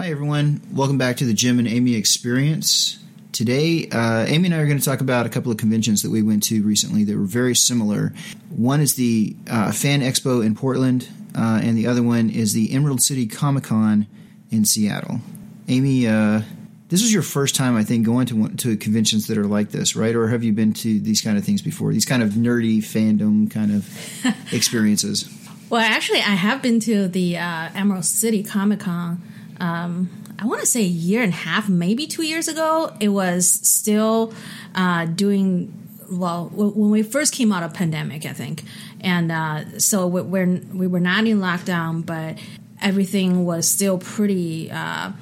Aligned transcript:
Hi, 0.00 0.10
everyone. 0.10 0.60
Welcome 0.72 0.96
back 0.96 1.16
to 1.16 1.24
the 1.24 1.34
Jim 1.34 1.58
and 1.58 1.66
Amy 1.66 1.96
Experience. 1.96 3.00
Today, 3.32 3.88
uh, 3.88 4.26
Amy 4.28 4.44
and 4.44 4.54
I 4.54 4.58
are 4.58 4.66
going 4.66 4.78
to 4.78 4.84
talk 4.84 5.00
about 5.00 5.26
a 5.26 5.28
couple 5.28 5.50
of 5.50 5.58
conventions 5.58 6.02
that 6.02 6.10
we 6.12 6.22
went 6.22 6.44
to 6.44 6.62
recently 6.62 7.02
that 7.02 7.18
were 7.18 7.24
very 7.24 7.56
similar. 7.56 8.12
One 8.48 8.80
is 8.80 8.94
the 8.94 9.34
uh, 9.50 9.72
Fan 9.72 10.02
Expo 10.02 10.46
in 10.46 10.54
Portland, 10.54 11.08
uh, 11.34 11.60
and 11.64 11.76
the 11.76 11.88
other 11.88 12.04
one 12.04 12.30
is 12.30 12.52
the 12.52 12.72
Emerald 12.72 13.02
City 13.02 13.26
Comic 13.26 13.64
Con 13.64 14.06
in 14.52 14.64
Seattle. 14.64 15.18
Amy, 15.66 16.06
uh, 16.06 16.42
this 16.90 17.02
is 17.02 17.12
your 17.12 17.22
first 17.22 17.56
time, 17.56 17.76
I 17.76 17.82
think, 17.82 18.06
going 18.06 18.26
to 18.26 18.50
to 18.50 18.76
conventions 18.76 19.26
that 19.26 19.36
are 19.36 19.48
like 19.48 19.70
this, 19.70 19.96
right? 19.96 20.14
Or 20.14 20.28
have 20.28 20.44
you 20.44 20.52
been 20.52 20.74
to 20.74 21.00
these 21.00 21.20
kind 21.22 21.36
of 21.36 21.42
things 21.42 21.60
before? 21.60 21.92
These 21.92 22.04
kind 22.04 22.22
of 22.22 22.34
nerdy 22.34 22.78
fandom 22.78 23.50
kind 23.50 23.74
of 23.74 24.52
experiences. 24.52 25.28
Well, 25.70 25.80
actually, 25.80 26.20
I 26.20 26.36
have 26.36 26.62
been 26.62 26.78
to 26.80 27.08
the 27.08 27.36
uh, 27.36 27.70
Emerald 27.74 28.04
City 28.04 28.44
Comic 28.44 28.78
Con 28.78 29.20
um, 29.60 30.10
I 30.38 30.46
want 30.46 30.60
to 30.60 30.66
say 30.66 30.80
a 30.80 30.84
year 30.84 31.22
and 31.22 31.32
a 31.32 31.36
half, 31.36 31.68
maybe 31.68 32.06
two 32.06 32.22
years 32.22 32.48
ago. 32.48 32.94
It 33.00 33.08
was 33.08 33.48
still 33.48 34.32
uh, 34.74 35.06
doing 35.06 35.74
well 36.10 36.48
when 36.54 36.90
we 36.90 37.02
first 37.02 37.34
came 37.34 37.52
out 37.52 37.62
of 37.62 37.74
pandemic, 37.74 38.24
I 38.24 38.32
think, 38.32 38.62
and 39.00 39.32
uh, 39.32 39.78
so 39.78 40.06
we're 40.06 40.46
we 40.46 40.86
were 40.86 41.00
not 41.00 41.26
in 41.26 41.40
lockdown, 41.40 42.06
but 42.06 42.38
everything 42.80 43.44
was 43.44 43.68
still 43.68 43.98
pretty. 43.98 44.70
Uh, 44.70 45.12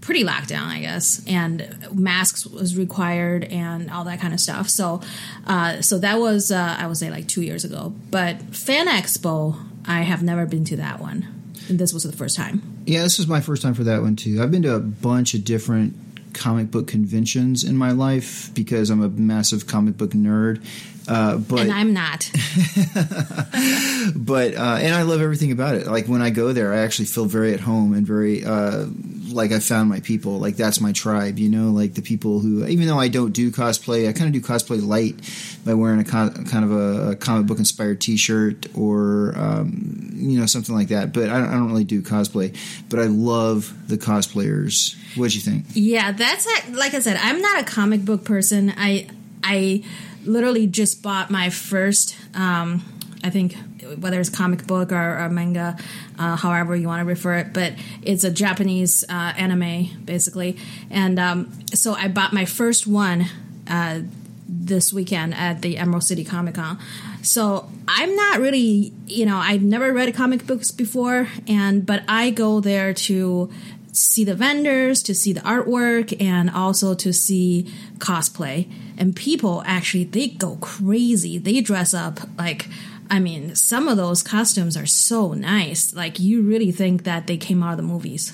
pretty 0.00 0.24
locked 0.24 0.48
down, 0.48 0.68
I 0.68 0.80
guess, 0.80 1.22
and 1.26 1.86
masks 1.92 2.46
was 2.46 2.78
required 2.78 3.44
and 3.44 3.90
all 3.90 4.04
that 4.04 4.20
kind 4.20 4.32
of 4.32 4.40
stuff. 4.40 4.70
So, 4.70 5.02
uh, 5.46 5.82
so 5.82 5.98
that 5.98 6.18
was 6.18 6.50
uh, 6.50 6.76
I 6.78 6.86
would 6.86 6.96
say 6.96 7.10
like 7.10 7.28
two 7.28 7.42
years 7.42 7.62
ago. 7.62 7.92
But 8.10 8.40
Fan 8.56 8.86
Expo, 8.86 9.58
I 9.84 10.02
have 10.02 10.22
never 10.22 10.46
been 10.46 10.64
to 10.66 10.76
that 10.76 10.98
one 10.98 11.37
this 11.68 11.92
was 11.92 12.04
the 12.04 12.12
first 12.12 12.36
time. 12.36 12.62
Yeah, 12.86 13.02
this 13.02 13.18
was 13.18 13.26
my 13.26 13.40
first 13.40 13.62
time 13.62 13.74
for 13.74 13.84
that 13.84 14.02
one 14.02 14.16
too. 14.16 14.42
I've 14.42 14.50
been 14.50 14.62
to 14.62 14.74
a 14.74 14.80
bunch 14.80 15.34
of 15.34 15.44
different 15.44 15.94
comic 16.32 16.70
book 16.70 16.86
conventions 16.86 17.64
in 17.64 17.76
my 17.76 17.90
life 17.90 18.52
because 18.54 18.90
I'm 18.90 19.02
a 19.02 19.08
massive 19.08 19.66
comic 19.66 19.96
book 19.96 20.10
nerd. 20.10 20.64
Uh, 21.08 21.38
but 21.38 21.60
and 21.60 21.72
I'm 21.72 21.94
not. 21.94 22.30
but 24.14 24.54
uh, 24.54 24.78
and 24.80 24.94
I 24.94 25.02
love 25.02 25.22
everything 25.22 25.52
about 25.52 25.74
it. 25.74 25.86
Like 25.86 26.06
when 26.06 26.20
I 26.20 26.30
go 26.30 26.52
there, 26.52 26.74
I 26.74 26.78
actually 26.78 27.06
feel 27.06 27.24
very 27.24 27.54
at 27.54 27.60
home 27.60 27.94
and 27.94 28.06
very 28.06 28.44
uh, 28.44 28.86
like 29.30 29.52
I 29.52 29.58
found 29.58 29.88
my 29.88 30.00
people. 30.00 30.38
Like 30.38 30.56
that's 30.56 30.80
my 30.80 30.92
tribe, 30.92 31.38
you 31.38 31.48
know. 31.48 31.70
Like 31.70 31.94
the 31.94 32.02
people 32.02 32.40
who, 32.40 32.66
even 32.66 32.86
though 32.86 32.98
I 32.98 33.08
don't 33.08 33.32
do 33.32 33.50
cosplay, 33.50 34.08
I 34.08 34.12
kind 34.12 34.26
of 34.26 34.40
do 34.40 34.46
cosplay 34.46 34.84
light 34.84 35.16
by 35.64 35.74
wearing 35.74 36.00
a 36.00 36.04
kind 36.04 36.64
of 36.64 36.72
a, 36.72 37.10
a, 37.10 37.16
comic 37.16 37.46
book 37.46 37.58
inspired 37.58 38.00
T-shirt 38.00 38.66
or 38.76 39.34
um, 39.36 40.10
you 40.14 40.38
know 40.38 40.46
something 40.46 40.74
like 40.74 40.88
that. 40.88 41.12
But 41.12 41.30
I 41.30 41.38
don't, 41.38 41.48
I 41.48 41.52
don't, 41.52 41.68
really 41.68 41.84
do 41.84 42.02
cosplay. 42.02 42.56
But 42.88 43.00
I 43.00 43.04
love 43.04 43.88
the 43.88 43.98
cosplayers. 43.98 44.96
What 45.16 45.30
do 45.30 45.36
you 45.36 45.42
think? 45.42 45.66
Yeah, 45.74 46.12
that's 46.12 46.46
like 46.70 46.94
I 46.94 47.00
said. 47.00 47.16
I'm 47.20 47.40
not 47.40 47.60
a 47.60 47.64
comic 47.64 48.04
book 48.04 48.24
person. 48.24 48.72
I 48.76 49.08
I 49.42 49.84
literally 50.24 50.66
just 50.66 51.02
bought 51.02 51.30
my 51.30 51.50
first. 51.50 52.16
Um, 52.34 52.84
I 53.24 53.30
think 53.30 53.56
whether 53.98 54.20
it's 54.20 54.30
comic 54.30 54.66
book 54.66 54.92
or, 54.92 55.18
or 55.24 55.28
manga, 55.28 55.76
uh, 56.18 56.36
however 56.36 56.76
you 56.76 56.86
want 56.86 57.00
to 57.00 57.04
refer 57.04 57.36
it, 57.38 57.52
but 57.52 57.74
it's 58.02 58.24
a 58.24 58.30
Japanese 58.30 59.04
uh, 59.08 59.32
anime 59.36 60.04
basically. 60.04 60.56
And 60.90 61.18
um, 61.18 61.52
so 61.74 61.94
I 61.94 62.08
bought 62.08 62.32
my 62.32 62.44
first 62.44 62.86
one 62.86 63.26
uh, 63.68 64.00
this 64.48 64.92
weekend 64.92 65.34
at 65.34 65.62
the 65.62 65.76
Emerald 65.76 66.04
City 66.04 66.24
Comic 66.24 66.54
Con. 66.54 66.78
So 67.22 67.68
I'm 67.86 68.14
not 68.14 68.40
really, 68.40 68.92
you 69.06 69.26
know, 69.26 69.36
I've 69.36 69.62
never 69.62 69.92
read 69.92 70.14
comic 70.14 70.46
books 70.46 70.70
before, 70.70 71.28
and 71.46 71.84
but 71.84 72.02
I 72.08 72.30
go 72.30 72.60
there 72.60 72.94
to 72.94 73.50
see 73.92 74.24
the 74.24 74.34
vendors, 74.34 75.02
to 75.02 75.14
see 75.14 75.32
the 75.32 75.40
artwork, 75.40 76.16
and 76.20 76.48
also 76.48 76.94
to 76.94 77.12
see 77.12 77.70
cosplay. 77.98 78.70
And 78.96 79.14
people 79.14 79.62
actually 79.66 80.04
they 80.04 80.28
go 80.28 80.56
crazy. 80.56 81.38
They 81.38 81.60
dress 81.60 81.92
up 81.92 82.20
like 82.38 82.68
I 83.10 83.20
mean, 83.20 83.54
some 83.54 83.88
of 83.88 83.96
those 83.96 84.22
costumes 84.22 84.76
are 84.76 84.86
so 84.86 85.32
nice. 85.32 85.94
Like 85.94 86.18
you 86.18 86.42
really 86.42 86.72
think 86.72 87.04
that 87.04 87.26
they 87.26 87.36
came 87.36 87.62
out 87.62 87.72
of 87.72 87.76
the 87.76 87.82
movies. 87.82 88.32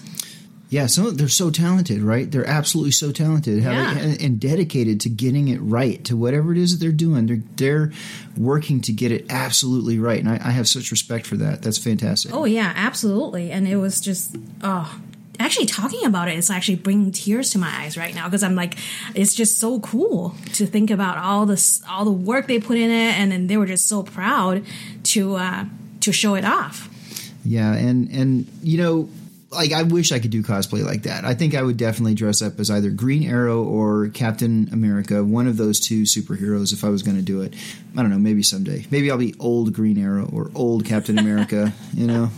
Yeah, 0.71 0.87
some 0.87 1.15
they're 1.15 1.29
so 1.29 1.51
talented, 1.51 2.03
right? 2.03 2.29
They're 2.29 2.47
absolutely 2.47 2.91
so 2.91 3.13
talented 3.13 3.63
yeah. 3.63 3.97
and, 3.97 4.21
and, 4.21 4.41
dedicated 4.41 5.01
to 5.03 5.09
getting 5.09 5.47
it 5.47 5.59
right 5.59 6.03
to 6.07 6.17
whatever 6.17 6.51
it 6.51 6.59
is 6.59 6.73
that 6.73 6.83
they're 6.83 6.91
doing. 6.91 7.27
They're 7.27 7.43
they're 7.55 7.93
working 8.37 8.81
to 8.81 8.93
get 8.93 9.13
it 9.13 9.27
absolutely 9.31 10.01
right, 10.01 10.19
and 10.19 10.29
I, 10.29 10.41
I 10.43 10.51
have 10.51 10.67
such 10.67 10.91
respect 10.91 11.27
for 11.27 11.37
that. 11.37 11.63
That's 11.63 11.79
fantastic. 11.79 12.35
Oh 12.35 12.45
yeah, 12.45 12.73
absolutely. 12.75 13.53
And 13.53 13.69
it 13.69 13.77
was 13.77 14.01
just 14.01 14.37
oh, 14.63 14.99
actually 15.39 15.67
talking 15.67 16.05
about 16.05 16.29
it 16.29 16.37
is 16.37 16.51
actually 16.51 16.77
bringing 16.77 17.13
tears 17.13 17.51
to 17.51 17.59
my 17.59 17.69
eyes 17.69 17.97
right 17.97 18.15
now 18.15 18.25
because 18.27 18.43
I'm 18.43 18.55
like, 18.55 18.77
it's 19.15 19.35
just 19.35 19.59
so 19.59 19.81
cool 19.81 20.35
to 20.55 20.67
think 20.67 20.91
about 20.91 21.19
all 21.19 21.47
this, 21.47 21.83
all 21.89 22.05
the 22.05 22.13
work 22.13 22.47
they 22.47 22.61
put 22.61 22.77
in 22.77 22.91
it, 22.91 23.19
and 23.19 23.33
then 23.33 23.47
they 23.47 23.57
were 23.57 23.67
just 23.67 23.89
so 23.89 24.03
proud 24.03 24.65
to 25.05 25.37
uh, 25.37 25.65
to 26.01 26.13
show 26.13 26.35
it 26.35 26.45
off. 26.45 26.89
Yeah, 27.45 27.75
and 27.75 28.11
and 28.11 28.47
you 28.63 28.79
know, 28.79 29.09
like 29.51 29.73
I 29.73 29.83
wish 29.83 30.13
I 30.13 30.19
could 30.19 30.31
do 30.31 30.43
cosplay 30.43 30.85
like 30.85 31.03
that. 31.03 31.25
I 31.25 31.35
think 31.35 31.55
I 31.55 31.63
would 31.63 31.77
definitely 31.77 32.15
dress 32.15 32.43
up 32.43 32.59
as 32.59 32.71
either 32.71 32.91
Green 32.91 33.23
Arrow 33.29 33.63
or 33.63 34.09
Captain 34.09 34.69
America, 34.73 35.23
one 35.25 35.47
of 35.47 35.57
those 35.57 35.81
two 35.81 36.03
superheroes 36.03 36.73
if 36.73 36.85
I 36.85 36.89
was 36.89 37.03
going 37.03 37.17
to 37.17 37.23
do 37.23 37.43
it. 37.43 37.55
I 37.97 38.03
don't 38.03 38.11
know, 38.11 38.19
maybe 38.19 38.43
someday. 38.43 38.87
Maybe 38.91 39.11
I'll 39.11 39.19
be 39.19 39.35
old 39.39 39.73
Green 39.73 39.99
Arrow 39.99 40.29
or 40.33 40.51
old 40.55 40.85
Captain 40.85 41.19
America, 41.19 41.73
you 41.93 42.07
know. 42.07 42.31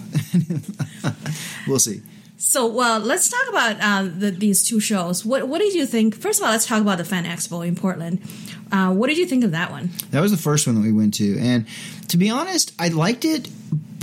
we'll 1.66 1.78
see. 1.78 2.02
So, 2.38 2.66
well, 2.66 3.00
let's 3.00 3.28
talk 3.28 3.48
about 3.48 3.76
uh, 3.80 4.10
the, 4.14 4.30
these 4.30 4.66
two 4.66 4.78
shows. 4.78 5.24
What 5.24 5.48
What 5.48 5.60
did 5.60 5.74
you 5.74 5.86
think? 5.86 6.14
First 6.14 6.40
of 6.40 6.46
all, 6.46 6.52
let's 6.52 6.66
talk 6.66 6.82
about 6.82 6.98
the 6.98 7.04
Fan 7.04 7.24
Expo 7.24 7.66
in 7.66 7.74
Portland. 7.76 8.20
Uh, 8.70 8.92
what 8.92 9.08
did 9.08 9.16
you 9.16 9.26
think 9.26 9.44
of 9.44 9.52
that 9.52 9.70
one? 9.70 9.90
That 10.10 10.20
was 10.20 10.32
the 10.32 10.36
first 10.36 10.66
one 10.66 10.76
that 10.76 10.82
we 10.82 10.92
went 10.92 11.14
to, 11.14 11.38
and 11.38 11.66
to 12.08 12.16
be 12.16 12.28
honest, 12.28 12.72
I 12.78 12.88
liked 12.88 13.24
it, 13.24 13.48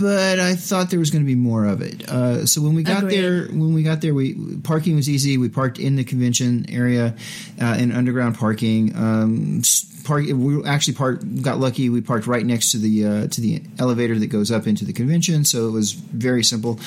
but 0.04 0.38
I 0.38 0.56
thought 0.56 0.90
there 0.90 1.00
was 1.00 1.12
going 1.12 1.24
to 1.24 1.26
be 1.26 1.36
more 1.36 1.66
of 1.66 1.82
it. 1.82 2.08
Uh, 2.10 2.46
so 2.46 2.62
when 2.62 2.76
we 2.76 2.84
got 2.84 3.04
Agreed. 3.04 3.16
there, 3.16 3.46
when 3.46 3.74
we 3.74 3.84
got 3.84 4.02
there, 4.02 4.14
we 4.14 4.58
parking 4.58 4.98
was 4.98 5.10
easy. 5.10 5.38
We 5.38 5.48
parked 5.48 5.80
in 5.80 5.96
the 5.96 6.04
convention 6.04 6.66
area, 6.70 7.16
uh, 7.62 7.78
in 7.80 7.94
underground 7.94 8.38
parking. 8.38 8.94
Um, 8.98 9.62
park. 10.04 10.26
We 10.26 10.62
actually 10.66 10.96
parked. 10.96 11.42
Got 11.42 11.60
lucky. 11.60 11.90
We 11.90 12.02
parked 12.02 12.28
right 12.28 12.46
next 12.46 12.74
to 12.74 12.80
the 12.80 13.06
uh, 13.06 13.28
to 13.28 13.40
the 13.42 13.64
elevator 13.80 14.20
that 14.20 14.28
goes 14.28 14.52
up 14.52 14.68
into 14.68 14.84
the 14.84 14.94
convention, 14.94 15.46
so 15.46 15.70
it 15.70 15.72
was 15.72 15.94
very 15.94 16.44
simple. 16.44 16.82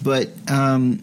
But 0.00 0.30
um, 0.48 1.02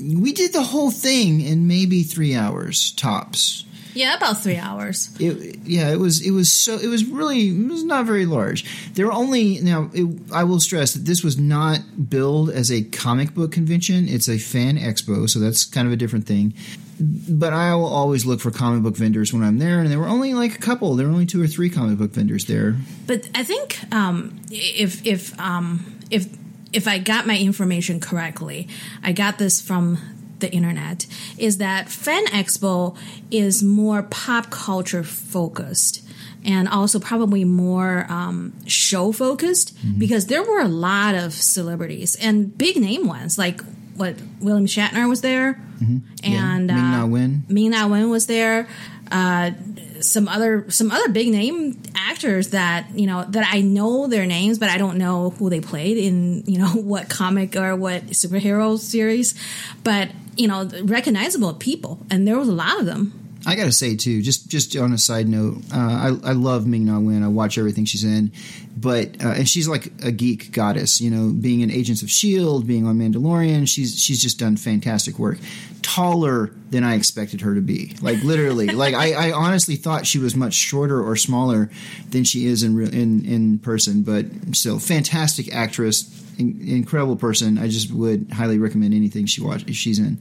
we 0.00 0.32
did 0.32 0.54
the 0.54 0.62
whole 0.62 0.90
thing 0.90 1.42
in 1.42 1.66
maybe 1.66 2.02
three 2.02 2.34
hours 2.34 2.92
tops. 2.92 3.66
Yeah, 3.94 4.16
about 4.16 4.42
three 4.42 4.56
hours. 4.56 5.08
It, 5.20 5.60
yeah, 5.64 5.92
it 5.92 5.98
was. 5.98 6.20
It 6.26 6.32
was 6.32 6.52
so. 6.52 6.76
It 6.78 6.88
was 6.88 7.04
really. 7.04 7.48
It 7.48 7.68
was 7.68 7.84
not 7.84 8.06
very 8.06 8.26
large. 8.26 8.64
There 8.94 9.06
were 9.06 9.12
only 9.12 9.60
now. 9.60 9.90
It, 9.94 10.06
I 10.32 10.44
will 10.44 10.60
stress 10.60 10.94
that 10.94 11.04
this 11.04 11.22
was 11.22 11.38
not 11.38 11.80
billed 12.10 12.50
as 12.50 12.72
a 12.72 12.82
comic 12.82 13.34
book 13.34 13.52
convention. 13.52 14.08
It's 14.08 14.28
a 14.28 14.38
fan 14.38 14.76
expo, 14.76 15.30
so 15.30 15.38
that's 15.38 15.64
kind 15.64 15.86
of 15.86 15.92
a 15.92 15.96
different 15.96 16.26
thing. 16.26 16.54
But 17.00 17.52
I 17.52 17.74
will 17.74 17.86
always 17.86 18.24
look 18.24 18.40
for 18.40 18.50
comic 18.50 18.82
book 18.82 18.96
vendors 18.96 19.32
when 19.32 19.42
I'm 19.42 19.58
there, 19.58 19.80
and 19.80 19.90
there 19.90 19.98
were 19.98 20.08
only 20.08 20.34
like 20.34 20.54
a 20.54 20.60
couple. 20.60 20.96
There 20.96 21.06
were 21.06 21.12
only 21.12 21.26
two 21.26 21.42
or 21.42 21.46
three 21.46 21.70
comic 21.70 21.98
book 21.98 22.10
vendors 22.10 22.46
there. 22.46 22.76
But 23.06 23.28
I 23.34 23.44
think 23.44 23.78
um, 23.92 24.40
if 24.50 25.06
if 25.06 25.38
um, 25.40 26.00
if 26.10 26.26
if 26.72 26.88
I 26.88 26.98
got 26.98 27.26
my 27.26 27.38
information 27.38 28.00
correctly, 28.00 28.68
I 29.02 29.12
got 29.12 29.38
this 29.38 29.60
from 29.60 29.98
the 30.44 30.52
internet, 30.54 31.06
is 31.38 31.58
that 31.58 31.88
Fan 31.88 32.26
Expo 32.26 32.96
is 33.30 33.62
more 33.62 34.02
pop 34.02 34.50
culture 34.50 35.02
focused 35.02 36.02
and 36.44 36.68
also 36.68 36.98
probably 36.98 37.44
more 37.44 38.06
um, 38.10 38.52
show 38.66 39.12
focused 39.12 39.76
mm-hmm. 39.76 39.98
because 39.98 40.26
there 40.26 40.42
were 40.42 40.60
a 40.60 40.68
lot 40.68 41.14
of 41.14 41.32
celebrities 41.32 42.16
and 42.16 42.56
big 42.56 42.76
name 42.76 43.06
ones 43.06 43.38
like 43.38 43.62
what 43.96 44.16
William 44.40 44.66
Shatner 44.66 45.08
was 45.08 45.20
there 45.22 45.54
mm-hmm. 45.54 45.98
and 46.22 46.68
yeah. 46.68 46.74
Ming 46.74 46.90
Na 46.90 47.02
uh, 47.02 47.06
Wen. 47.06 47.42
Ming 47.48 47.70
Na 47.70 47.86
Wen 47.86 48.10
was 48.10 48.26
there. 48.26 48.68
Uh, 49.10 49.52
some 50.00 50.28
other 50.28 50.68
some 50.70 50.90
other 50.90 51.08
big 51.08 51.28
name 51.28 51.80
actors 51.94 52.48
that 52.48 52.86
you 52.94 53.06
know 53.06 53.24
that 53.28 53.48
I 53.52 53.60
know 53.60 54.06
their 54.06 54.26
names, 54.26 54.58
but 54.58 54.68
I 54.68 54.78
don't 54.78 54.98
know 54.98 55.30
who 55.30 55.50
they 55.50 55.60
played 55.60 55.96
in 55.96 56.42
you 56.46 56.58
know 56.58 56.68
what 56.74 57.08
comic 57.08 57.56
or 57.56 57.76
what 57.76 58.06
superhero 58.08 58.78
series. 58.78 59.34
But 59.82 60.10
you 60.36 60.48
know, 60.48 60.68
recognizable 60.82 61.54
people, 61.54 61.98
and 62.10 62.26
there 62.26 62.38
was 62.38 62.48
a 62.48 62.52
lot 62.52 62.78
of 62.80 62.86
them. 62.86 63.20
I 63.46 63.56
gotta 63.56 63.72
say 63.72 63.94
too, 63.94 64.22
just 64.22 64.48
just 64.48 64.74
on 64.76 64.92
a 64.92 64.98
side 64.98 65.28
note, 65.28 65.58
uh, 65.72 65.76
I 65.76 66.30
I 66.30 66.32
love 66.32 66.66
Ming 66.66 66.86
Na 66.86 66.98
Wen. 66.98 67.22
I 67.22 67.28
watch 67.28 67.58
everything 67.58 67.84
she's 67.84 68.04
in, 68.04 68.32
but 68.76 69.22
uh, 69.22 69.28
and 69.28 69.48
she's 69.48 69.68
like 69.68 69.92
a 70.02 70.10
geek 70.10 70.50
goddess. 70.52 71.00
You 71.00 71.10
know, 71.10 71.30
being 71.30 71.60
in 71.60 71.70
Agents 71.70 72.02
of 72.02 72.10
Shield, 72.10 72.66
being 72.66 72.86
on 72.86 72.98
Mandalorian, 72.98 73.68
she's 73.68 74.00
she's 74.00 74.22
just 74.22 74.38
done 74.38 74.56
fantastic 74.56 75.18
work. 75.18 75.38
Taller 75.84 76.50
than 76.70 76.82
I 76.82 76.94
expected 76.94 77.42
her 77.42 77.54
to 77.54 77.60
be, 77.60 77.94
like 78.00 78.22
literally. 78.24 78.66
like 78.84 78.94
I, 78.94 79.12
I 79.12 79.32
honestly 79.32 79.76
thought 79.76 80.06
she 80.06 80.18
was 80.18 80.34
much 80.34 80.54
shorter 80.54 81.00
or 81.00 81.14
smaller 81.14 81.70
than 82.10 82.24
she 82.24 82.46
is 82.46 82.62
in 82.62 82.74
re- 82.74 82.86
in 82.86 83.24
in 83.24 83.58
person, 83.58 84.02
but 84.02 84.26
still 84.52 84.78
fantastic 84.78 85.54
actress, 85.54 86.24
in, 86.38 86.60
incredible 86.66 87.16
person. 87.16 87.58
I 87.58 87.68
just 87.68 87.92
would 87.92 88.32
highly 88.32 88.58
recommend 88.58 88.94
anything 88.94 89.26
she 89.26 89.42
watch 89.42 89.72
she's 89.74 89.98
in. 89.98 90.18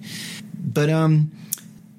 But 0.53 0.89
um 0.89 1.31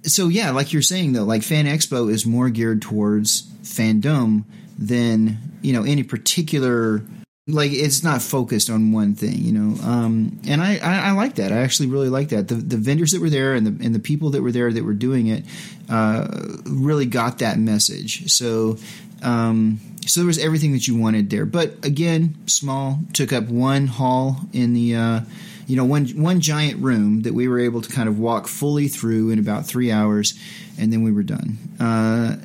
so 0.04 0.28
yeah, 0.28 0.50
like 0.50 0.72
you're 0.72 0.82
saying 0.82 1.14
though, 1.14 1.24
like 1.24 1.42
Fan 1.42 1.64
Expo 1.66 2.10
is 2.10 2.26
more 2.26 2.50
geared 2.50 2.82
towards 2.82 3.42
fandom 3.62 4.44
than 4.78 5.38
you 5.62 5.72
know 5.72 5.84
any 5.84 6.02
particular. 6.02 7.02
Like 7.46 7.72
it's 7.72 8.02
not 8.02 8.22
focused 8.22 8.70
on 8.70 8.92
one 8.92 9.14
thing, 9.14 9.36
you 9.36 9.52
know, 9.52 9.78
um, 9.82 10.40
and 10.48 10.62
I, 10.62 10.78
I, 10.78 11.08
I 11.08 11.10
like 11.10 11.34
that. 11.34 11.52
I 11.52 11.58
actually 11.58 11.88
really 11.90 12.08
like 12.08 12.30
that. 12.30 12.48
The, 12.48 12.54
the 12.54 12.78
vendors 12.78 13.12
that 13.12 13.20
were 13.20 13.28
there 13.28 13.52
and 13.52 13.66
the 13.66 13.84
and 13.84 13.94
the 13.94 13.98
people 13.98 14.30
that 14.30 14.40
were 14.40 14.50
there 14.50 14.72
that 14.72 14.82
were 14.82 14.94
doing 14.94 15.26
it 15.26 15.44
uh, 15.90 16.26
really 16.64 17.04
got 17.04 17.40
that 17.40 17.58
message. 17.58 18.32
So 18.32 18.78
um, 19.22 19.78
so 20.06 20.20
there 20.20 20.26
was 20.26 20.38
everything 20.38 20.72
that 20.72 20.86
you 20.86 20.96
wanted 20.96 21.30
there. 21.30 21.46
But 21.46 21.84
again, 21.84 22.34
small 22.46 23.00
took 23.12 23.32
up 23.32 23.44
one 23.44 23.86
hall 23.88 24.36
in 24.52 24.74
the 24.74 24.96
uh, 24.96 25.20
you 25.66 25.76
know 25.76 25.84
one 25.84 26.06
one 26.08 26.40
giant 26.40 26.82
room 26.82 27.22
that 27.22 27.34
we 27.34 27.48
were 27.48 27.58
able 27.58 27.80
to 27.80 27.90
kind 27.90 28.08
of 28.08 28.18
walk 28.18 28.46
fully 28.46 28.88
through 28.88 29.30
in 29.30 29.38
about 29.38 29.66
three 29.66 29.90
hours, 29.90 30.38
and 30.78 30.92
then 30.92 31.02
we 31.02 31.12
were 31.12 31.22
done. 31.22 31.58
Uh, 31.80 32.36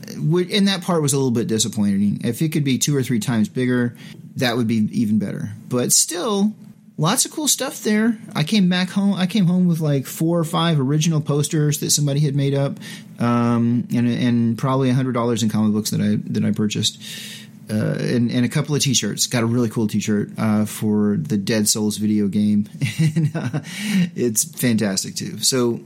and 0.51 0.67
that 0.67 0.81
part 0.81 1.01
was 1.01 1.13
a 1.13 1.17
little 1.17 1.31
bit 1.31 1.47
disappointing. 1.47 2.21
If 2.23 2.41
it 2.41 2.49
could 2.49 2.63
be 2.63 2.77
two 2.77 2.95
or 2.95 3.03
three 3.03 3.19
times 3.19 3.49
bigger, 3.49 3.95
that 4.39 4.57
would 4.57 4.67
be 4.67 4.87
even 4.91 5.19
better. 5.19 5.51
But 5.67 5.91
still, 5.91 6.53
lots 6.97 7.25
of 7.25 7.31
cool 7.31 7.47
stuff 7.47 7.83
there. 7.83 8.17
I 8.35 8.43
came 8.43 8.69
back 8.69 8.89
home. 8.89 9.13
I 9.13 9.25
came 9.25 9.45
home 9.45 9.67
with 9.67 9.79
like 9.79 10.05
four 10.05 10.39
or 10.39 10.43
five 10.43 10.79
original 10.79 11.21
posters 11.21 11.79
that 11.79 11.91
somebody 11.91 12.19
had 12.19 12.35
made 12.35 12.53
up, 12.53 12.79
um, 13.19 13.87
and 13.93 14.07
and 14.07 14.57
probably 14.57 14.89
a 14.89 14.93
hundred 14.93 15.13
dollars 15.13 15.43
in 15.43 15.49
comic 15.49 15.73
books 15.73 15.91
that 15.91 16.01
I 16.01 16.17
that 16.31 16.43
I 16.43 16.51
purchased 16.51 17.01
uh, 17.71 17.97
and, 17.99 18.31
and, 18.31 18.45
a 18.45 18.49
couple 18.49 18.73
of 18.75 18.81
t-shirts. 18.81 19.27
Got 19.27 19.43
a 19.43 19.45
really 19.45 19.69
cool 19.69 19.87
t-shirt 19.87 20.31
uh, 20.37 20.65
for 20.65 21.17
the 21.17 21.37
Dark 21.37 21.67
Souls 21.67 21.97
video 21.97 22.27
game, 22.27 22.67
and 22.99 23.31
uh, 23.35 23.59
it's 24.15 24.43
fantastic 24.43 25.15
too. 25.15 25.37
So 25.39 25.79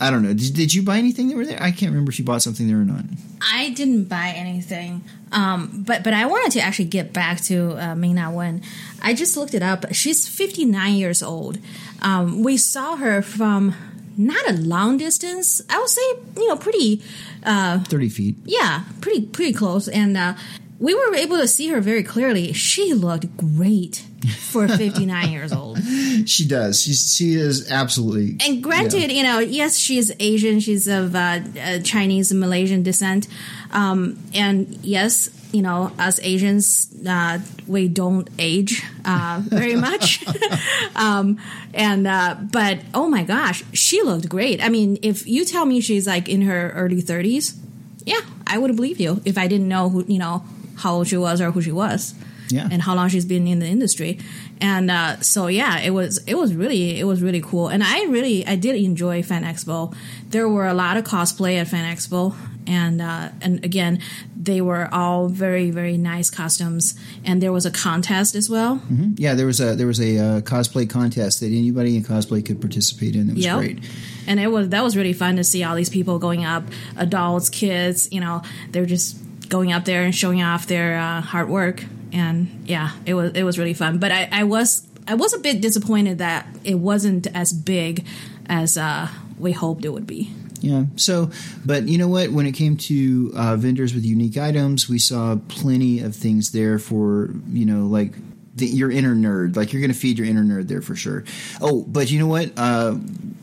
I 0.00 0.10
don't 0.10 0.22
know. 0.22 0.34
Did, 0.34 0.54
did, 0.54 0.74
you 0.74 0.82
buy 0.82 0.98
anything 0.98 1.28
that 1.28 1.36
were 1.36 1.46
there? 1.46 1.62
I 1.62 1.70
can't 1.70 1.90
remember 1.90 2.10
if 2.10 2.18
you 2.18 2.24
bought 2.24 2.42
something 2.42 2.66
there 2.68 2.78
or 2.78 2.84
not. 2.84 3.04
I 3.40 3.70
didn't 3.70 4.04
buy 4.04 4.32
anything, 4.36 5.02
um, 5.32 5.84
but 5.86 6.04
but 6.04 6.12
I 6.12 6.26
wanted 6.26 6.52
to 6.52 6.60
actually 6.60 6.86
get 6.86 7.12
back 7.12 7.40
to 7.42 7.76
uh, 7.78 7.94
Ming 7.94 8.16
Na 8.16 8.30
Wen. 8.30 8.62
I 9.00 9.14
just 9.14 9.36
looked 9.36 9.54
it 9.54 9.62
up. 9.62 9.86
She's 9.92 10.28
59 10.28 10.94
years 10.94 11.22
old. 11.22 11.58
Um, 12.02 12.42
we 12.42 12.56
saw 12.56 12.96
her 12.96 13.22
from 13.22 13.74
not 14.16 14.48
a 14.48 14.54
long 14.54 14.98
distance. 14.98 15.62
I 15.70 15.78
would 15.78 15.88
say 15.88 16.02
you 16.36 16.48
know 16.48 16.56
pretty 16.56 17.02
uh, 17.44 17.80
30 17.80 18.08
feet. 18.10 18.36
Yeah, 18.44 18.84
pretty 19.00 19.26
pretty 19.26 19.52
close, 19.52 19.88
and 19.88 20.16
uh, 20.16 20.34
we 20.78 20.94
were 20.94 21.14
able 21.14 21.38
to 21.38 21.48
see 21.48 21.68
her 21.68 21.80
very 21.80 22.02
clearly. 22.02 22.52
She 22.52 22.92
looked 22.92 23.36
great 23.36 24.04
for 24.38 24.68
59 24.78 25.30
years 25.30 25.52
old. 25.52 25.78
She 26.26 26.46
does. 26.46 26.82
She's, 26.82 27.14
she 27.14 27.34
is 27.34 27.70
absolutely. 27.70 28.36
And 28.46 28.62
granted, 28.62 29.10
yeah. 29.10 29.16
you 29.16 29.22
know, 29.22 29.38
yes, 29.38 29.78
she 29.78 29.98
is 29.98 30.14
Asian. 30.20 30.60
She's 30.60 30.86
of 30.86 31.14
uh, 31.14 31.40
uh, 31.60 31.78
Chinese 31.80 32.30
and 32.30 32.40
Malaysian 32.40 32.82
descent. 32.82 33.28
Um, 33.72 34.18
and 34.34 34.78
yes, 34.82 35.30
you 35.52 35.62
know, 35.62 35.92
as 35.98 36.20
Asians, 36.22 36.94
uh, 37.08 37.38
we 37.66 37.88
don't 37.88 38.28
age 38.38 38.82
uh, 39.04 39.40
very 39.44 39.76
much. 39.88 40.24
um, 40.96 41.38
and 41.72 42.06
uh, 42.06 42.36
but 42.52 42.80
oh 42.92 43.08
my 43.08 43.24
gosh, 43.24 43.64
she 43.72 44.02
looked 44.02 44.28
great. 44.28 44.62
I 44.62 44.68
mean, 44.68 44.98
if 45.02 45.26
you 45.26 45.44
tell 45.44 45.64
me 45.64 45.80
she's 45.80 46.06
like 46.06 46.28
in 46.28 46.42
her 46.42 46.70
early 46.70 47.02
30s, 47.02 47.56
yeah, 48.04 48.20
I 48.46 48.58
would 48.58 48.74
believe 48.76 49.00
you 49.00 49.22
if 49.24 49.38
I 49.38 49.48
didn't 49.48 49.68
know 49.68 49.88
who 49.88 50.04
you 50.06 50.18
know 50.18 50.44
how 50.76 50.94
old 50.94 51.08
she 51.08 51.16
was 51.16 51.40
or 51.40 51.50
who 51.50 51.62
she 51.62 51.72
was. 51.72 52.14
Yeah. 52.48 52.68
And 52.70 52.80
how 52.80 52.94
long 52.94 53.08
she's 53.08 53.24
been 53.24 53.48
in 53.48 53.58
the 53.58 53.66
industry, 53.66 54.20
and 54.60 54.88
uh, 54.88 55.20
so 55.20 55.48
yeah, 55.48 55.80
it 55.80 55.90
was 55.90 56.18
it 56.28 56.36
was 56.36 56.54
really 56.54 56.96
it 56.96 57.02
was 57.02 57.20
really 57.20 57.40
cool, 57.40 57.66
and 57.66 57.82
I 57.82 58.04
really 58.04 58.46
I 58.46 58.54
did 58.54 58.76
enjoy 58.76 59.24
Fan 59.24 59.42
Expo. 59.42 59.92
There 60.28 60.48
were 60.48 60.68
a 60.68 60.72
lot 60.72 60.96
of 60.96 61.02
cosplay 61.02 61.56
at 61.60 61.66
Fan 61.66 61.92
Expo, 61.92 62.36
and 62.64 63.02
uh, 63.02 63.30
and 63.42 63.64
again, 63.64 63.98
they 64.40 64.60
were 64.60 64.88
all 64.92 65.26
very 65.26 65.72
very 65.72 65.96
nice 65.96 66.30
costumes, 66.30 66.96
and 67.24 67.42
there 67.42 67.52
was 67.52 67.66
a 67.66 67.70
contest 67.72 68.36
as 68.36 68.48
well. 68.48 68.76
Mm-hmm. 68.76 69.14
Yeah, 69.16 69.34
there 69.34 69.46
was 69.46 69.58
a 69.58 69.74
there 69.74 69.88
was 69.88 70.00
a 70.00 70.16
uh, 70.16 70.40
cosplay 70.42 70.88
contest 70.88 71.40
that 71.40 71.46
anybody 71.46 71.96
in 71.96 72.04
cosplay 72.04 72.46
could 72.46 72.60
participate 72.60 73.16
in. 73.16 73.28
It 73.28 73.34
was 73.34 73.44
yep. 73.44 73.58
great 73.58 73.80
and 74.26 74.40
it 74.40 74.48
was 74.48 74.68
that 74.70 74.82
was 74.82 74.96
really 74.96 75.12
fun 75.12 75.36
to 75.36 75.44
see 75.44 75.62
all 75.64 75.76
these 75.76 75.88
people 75.88 76.18
going 76.18 76.44
up 76.44 76.64
adults 76.96 77.48
kids 77.48 78.08
you 78.12 78.20
know 78.20 78.42
they're 78.70 78.86
just 78.86 79.16
going 79.48 79.72
up 79.72 79.84
there 79.84 80.02
and 80.02 80.14
showing 80.14 80.42
off 80.42 80.66
their 80.66 80.98
uh, 80.98 81.20
hard 81.20 81.48
work. 81.48 81.84
And 82.12 82.64
yeah, 82.66 82.92
it 83.04 83.14
was 83.14 83.32
it 83.32 83.42
was 83.42 83.58
really 83.58 83.74
fun. 83.74 83.98
But 83.98 84.12
I, 84.12 84.28
I 84.32 84.44
was 84.44 84.86
I 85.06 85.14
was 85.14 85.34
a 85.34 85.38
bit 85.38 85.60
disappointed 85.60 86.18
that 86.18 86.46
it 86.64 86.76
wasn't 86.76 87.26
as 87.34 87.52
big 87.52 88.06
as 88.46 88.76
uh, 88.78 89.08
we 89.38 89.52
hoped 89.52 89.84
it 89.84 89.90
would 89.90 90.06
be. 90.06 90.32
Yeah. 90.60 90.84
So, 90.96 91.30
but 91.64 91.88
you 91.88 91.98
know 91.98 92.08
what? 92.08 92.30
When 92.30 92.46
it 92.46 92.52
came 92.52 92.76
to 92.76 93.32
uh, 93.36 93.56
vendors 93.56 93.94
with 93.94 94.04
unique 94.04 94.36
items, 94.36 94.88
we 94.88 94.98
saw 94.98 95.36
plenty 95.48 96.00
of 96.00 96.16
things 96.16 96.52
there 96.52 96.78
for 96.78 97.30
you 97.48 97.66
know 97.66 97.86
like 97.86 98.12
the, 98.54 98.66
your 98.66 98.90
inner 98.90 99.14
nerd. 99.14 99.56
Like 99.56 99.72
you're 99.72 99.80
going 99.80 99.92
to 99.92 99.98
feed 99.98 100.18
your 100.18 100.26
inner 100.26 100.42
nerd 100.42 100.68
there 100.68 100.82
for 100.82 100.96
sure. 100.96 101.24
Oh, 101.60 101.82
but 101.82 102.10
you 102.10 102.18
know 102.18 102.26
what? 102.26 102.52
Uh, 102.56 102.96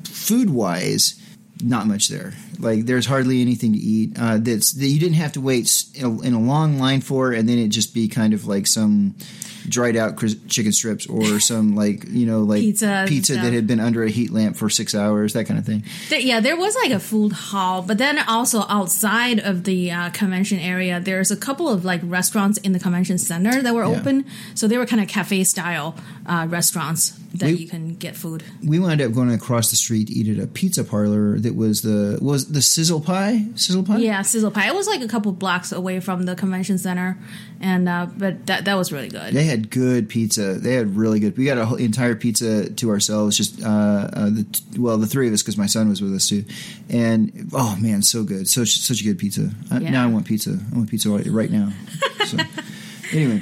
food 0.04 0.50
wise 0.50 1.20
not 1.64 1.88
much 1.88 2.10
there. 2.10 2.34
Like 2.60 2.86
there's 2.86 3.06
hardly 3.06 3.42
anything 3.42 3.74
to 3.74 3.80
eat. 3.80 4.18
Uh, 4.20 4.38
that's 4.40 4.74
that 4.74 4.88
you 4.88 5.00
didn't 5.00 5.16
have 5.16 5.34
to 5.34 5.42
wait 5.42 5.70
in 5.96 6.34
a 6.34 6.40
long 6.40 6.78
line 6.78 7.02
for, 7.02 7.32
and 7.32 7.48
then 7.48 7.58
it 7.58 7.70
just 7.70 7.94
be 7.94 8.08
kind 8.08 8.34
of 8.34 8.46
like 8.46 8.68
some 8.68 9.16
dried 9.68 9.96
out 9.96 10.18
chicken 10.50 10.74
strips 10.74 11.08
or 11.08 11.40
some 11.40 11.76
like 11.76 12.04
you 12.10 12.26
know 12.26 12.42
like 12.42 12.60
pizza, 12.60 13.06
pizza 13.08 13.34
that 13.34 13.54
had 13.54 13.66
been 13.66 13.80
under 13.80 14.04
a 14.04 14.10
heat 14.10 14.32
lamp 14.32 14.56
for 14.56 14.70
six 14.70 14.94
hours, 14.94 15.34
that 15.34 15.46
kind 15.46 15.60
of 15.60 15.66
thing. 15.66 15.84
There, 16.10 16.20
yeah, 16.20 16.40
there 16.40 16.58
was 16.58 16.76
like 16.76 16.92
a 16.92 17.00
food 17.00 17.32
hall, 17.32 17.82
but 17.82 17.98
then 17.98 18.20
also 18.20 18.64
outside 18.68 19.40
of 19.40 19.64
the 19.64 19.92
uh, 19.92 20.10
convention 20.12 20.60
area, 20.60 21.00
there's 21.00 21.32
a 21.32 21.38
couple 21.38 21.70
of 21.70 21.86
like 21.86 22.02
restaurants 22.04 22.58
in 22.60 22.74
the 22.74 22.80
convention 22.80 23.18
center 23.18 23.62
that 23.62 23.74
were 23.74 23.86
yeah. 23.86 24.00
open. 24.00 24.26
So 24.56 24.68
they 24.68 24.78
were 24.78 24.86
kind 24.86 25.02
of 25.02 25.08
cafe 25.08 25.44
style 25.44 25.96
uh, 26.26 26.48
restaurants 26.50 27.20
that 27.36 27.48
we, 27.48 27.54
you 27.54 27.68
can 27.68 27.96
get 27.96 28.16
food. 28.16 28.44
We 28.64 28.80
wound 28.80 29.02
up 29.02 29.12
going 29.12 29.32
across 29.32 29.72
the 29.72 29.76
street 29.76 30.08
to 30.08 30.14
eat 30.14 30.38
at 30.38 30.44
a 30.44 30.48
pizza 30.48 30.84
parlor 30.84 31.40
that 31.40 31.56
was 31.56 31.82
the 31.82 32.20
was 32.22 32.52
the 32.52 32.62
Sizzle 32.62 33.02
Pie. 33.02 33.46
Sizzle 33.56 33.84
Pie. 33.84 33.98
Yeah, 33.98 34.22
Sizzle 34.22 34.52
Pie. 34.52 34.68
It 34.68 34.76
was 34.76 34.88
like 34.88 35.02
a 35.02 35.08
couple 35.08 35.32
blocks 35.32 35.72
away 35.72 36.00
from 36.00 36.24
the 36.24 36.36
convention 36.36 36.78
center, 36.78 37.18
and 37.60 37.90
uh, 37.90 38.08
but 38.16 38.46
that 38.46 38.66
that 38.66 38.76
was 38.76 38.92
really 38.92 39.10
good. 39.10 39.34
They 39.34 39.46
had 39.46 39.72
good 39.72 40.10
pizza. 40.10 40.54
They 40.56 40.74
had 40.76 40.96
really 40.96 41.20
good. 41.20 41.36
We 41.36 41.46
got 41.46 41.58
an 41.58 41.80
entire 41.80 42.16
pizza 42.16 42.70
to 42.70 42.90
ourselves. 42.90 43.36
Just 43.36 43.64
uh, 43.64 43.68
uh, 43.68 44.30
the 44.30 44.46
well, 44.78 44.98
the 44.98 45.08
three 45.08 45.28
of 45.28 45.34
us 45.34 45.42
because 45.42 45.58
my 45.58 45.66
son 45.66 45.90
was 45.90 46.02
with 46.02 46.14
us 46.14 46.30
too, 46.30 46.46
and 46.90 47.50
oh 47.54 47.76
man, 47.82 48.04
so 48.04 48.24
good. 48.24 48.48
So 48.48 48.64
such 48.64 49.02
a 49.02 49.04
good 49.04 49.18
pizza. 49.18 49.50
Yeah. 49.72 49.90
now 49.90 50.04
I 50.04 50.08
want 50.08 50.28
pizza. 50.28 50.52
I 50.72 50.76
want 50.76 50.90
pizza 50.90 51.10
right, 51.10 51.26
right 51.26 51.50
now. 51.50 51.70
So 52.26 52.38
anyway. 53.12 53.42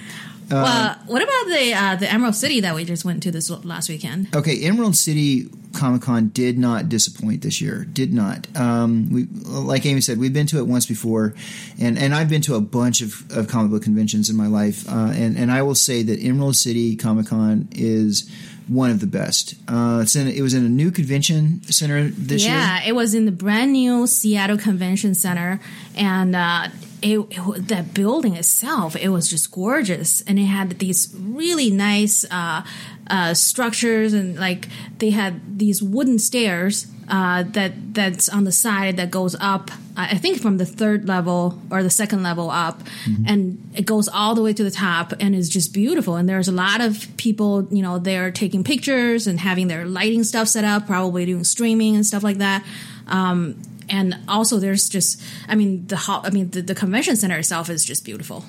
Uh, 0.51 0.63
well, 0.63 0.97
what 1.07 1.21
about 1.21 1.47
the 1.47 1.73
uh, 1.73 1.95
the 1.95 2.11
Emerald 2.11 2.35
City 2.35 2.59
that 2.61 2.75
we 2.75 2.85
just 2.85 3.05
went 3.05 3.23
to 3.23 3.31
this 3.31 3.49
last 3.49 3.89
weekend? 3.89 4.35
Okay, 4.35 4.63
Emerald 4.63 4.95
City 4.95 5.47
Comic 5.73 6.01
Con 6.01 6.29
did 6.29 6.57
not 6.57 6.89
disappoint 6.89 7.41
this 7.41 7.61
year. 7.61 7.85
Did 7.85 8.13
not. 8.13 8.47
Um, 8.57 9.09
we, 9.11 9.27
like 9.45 9.85
Amy 9.85 10.01
said, 10.01 10.17
we've 10.17 10.33
been 10.33 10.47
to 10.47 10.57
it 10.57 10.67
once 10.67 10.85
before, 10.85 11.33
and, 11.79 11.97
and 11.97 12.13
I've 12.13 12.29
been 12.29 12.41
to 12.43 12.55
a 12.55 12.61
bunch 12.61 13.01
of, 13.01 13.29
of 13.31 13.47
comic 13.47 13.71
book 13.71 13.83
conventions 13.83 14.29
in 14.29 14.35
my 14.35 14.47
life, 14.47 14.87
uh, 14.89 15.11
and 15.13 15.37
and 15.37 15.51
I 15.51 15.61
will 15.61 15.75
say 15.75 16.03
that 16.03 16.19
Emerald 16.21 16.55
City 16.55 16.95
Comic 16.95 17.27
Con 17.27 17.69
is 17.71 18.29
one 18.67 18.89
of 18.89 18.99
the 18.99 19.07
best. 19.07 19.55
Uh, 19.67 20.05
in, 20.15 20.27
it 20.27 20.41
was 20.41 20.53
in 20.53 20.65
a 20.65 20.69
new 20.69 20.91
convention 20.91 21.61
center 21.63 22.09
this 22.09 22.45
yeah, 22.45 22.49
year. 22.49 22.59
Yeah, 22.59 22.89
it 22.89 22.95
was 22.95 23.13
in 23.13 23.25
the 23.25 23.31
brand 23.31 23.73
new 23.73 24.07
Seattle 24.07 24.57
Convention 24.57 25.13
Center, 25.13 25.59
and 25.95 26.35
uh, 26.35 26.67
it, 27.01 27.19
it, 27.19 27.67
that 27.67 27.93
building 27.93 28.35
itself, 28.35 28.95
it 28.95 29.09
was 29.09 29.29
just 29.29 29.51
gorgeous, 29.51 30.21
and 30.21 30.37
it 30.39 30.45
had 30.45 30.79
these 30.79 31.13
really 31.17 31.71
nice 31.71 32.25
uh, 32.29 32.63
uh, 33.07 33.33
structures, 33.33 34.13
and 34.13 34.39
like 34.39 34.67
they 34.99 35.09
had 35.09 35.59
these 35.59 35.81
wooden 35.81 36.19
stairs 36.19 36.87
uh, 37.09 37.43
that 37.43 37.93
that's 37.93 38.29
on 38.29 38.43
the 38.43 38.51
side 38.51 38.97
that 38.97 39.11
goes 39.11 39.35
up. 39.39 39.71
I 39.97 40.17
think 40.17 40.41
from 40.41 40.57
the 40.57 40.65
third 40.65 41.07
level 41.07 41.61
or 41.69 41.83
the 41.83 41.89
second 41.89 42.23
level 42.23 42.49
up, 42.49 42.81
mm-hmm. 43.05 43.23
and 43.27 43.71
it 43.75 43.85
goes 43.85 44.07
all 44.07 44.35
the 44.35 44.41
way 44.41 44.53
to 44.53 44.63
the 44.63 44.71
top, 44.71 45.13
and 45.19 45.35
is 45.35 45.49
just 45.49 45.73
beautiful. 45.73 46.15
And 46.15 46.29
there's 46.29 46.47
a 46.47 46.53
lot 46.53 46.81
of 46.81 47.07
people, 47.17 47.67
you 47.71 47.81
know, 47.81 47.99
they're 47.99 48.31
taking 48.31 48.63
pictures 48.63 49.27
and 49.27 49.39
having 49.39 49.67
their 49.67 49.85
lighting 49.85 50.23
stuff 50.23 50.47
set 50.47 50.63
up, 50.63 50.87
probably 50.87 51.25
doing 51.25 51.43
streaming 51.43 51.95
and 51.95 52.05
stuff 52.05 52.23
like 52.23 52.37
that. 52.37 52.63
Um, 53.07 53.61
and 53.91 54.17
also 54.27 54.57
there's 54.57 54.89
just 54.89 55.21
I 55.47 55.55
mean 55.55 55.85
the 55.85 55.97
hall 55.97 56.21
I 56.23 56.31
mean 56.31 56.49
the, 56.49 56.61
the 56.61 56.75
convention 56.75 57.15
center 57.15 57.37
itself 57.37 57.69
is 57.69 57.85
just 57.85 58.03
beautiful. 58.03 58.45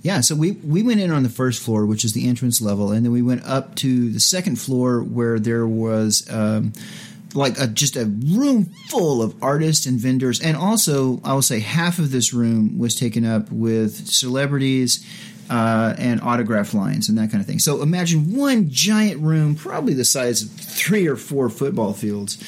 Yeah, 0.00 0.20
so 0.20 0.34
we, 0.34 0.50
we 0.50 0.82
went 0.82 1.00
in 1.00 1.10
on 1.10 1.22
the 1.22 1.30
first 1.30 1.62
floor, 1.62 1.86
which 1.86 2.04
is 2.04 2.12
the 2.12 2.28
entrance 2.28 2.60
level, 2.60 2.92
and 2.92 3.06
then 3.06 3.10
we 3.10 3.22
went 3.22 3.42
up 3.46 3.74
to 3.76 4.10
the 4.10 4.20
second 4.20 4.56
floor 4.60 5.02
where 5.02 5.38
there 5.38 5.66
was 5.66 6.30
um, 6.30 6.74
like 7.32 7.58
a, 7.58 7.66
just 7.66 7.96
a 7.96 8.04
room 8.04 8.66
full 8.88 9.22
of 9.22 9.42
artists 9.42 9.86
and 9.86 9.98
vendors, 9.98 10.42
and 10.42 10.58
also 10.58 11.22
I 11.24 11.32
will 11.32 11.40
say 11.40 11.60
half 11.60 11.98
of 11.98 12.10
this 12.10 12.34
room 12.34 12.78
was 12.78 12.94
taken 12.94 13.24
up 13.24 13.50
with 13.50 14.06
celebrities. 14.06 15.04
Uh, 15.50 15.94
and 15.98 16.22
autograph 16.22 16.72
lines 16.72 17.10
and 17.10 17.18
that 17.18 17.30
kind 17.30 17.38
of 17.38 17.46
thing. 17.46 17.58
So 17.58 17.82
imagine 17.82 18.34
one 18.34 18.70
giant 18.70 19.20
room, 19.20 19.56
probably 19.56 19.92
the 19.92 20.06
size 20.06 20.42
of 20.42 20.50
three 20.50 21.06
or 21.06 21.16
four 21.16 21.50
football 21.50 21.92
fields, 21.92 22.42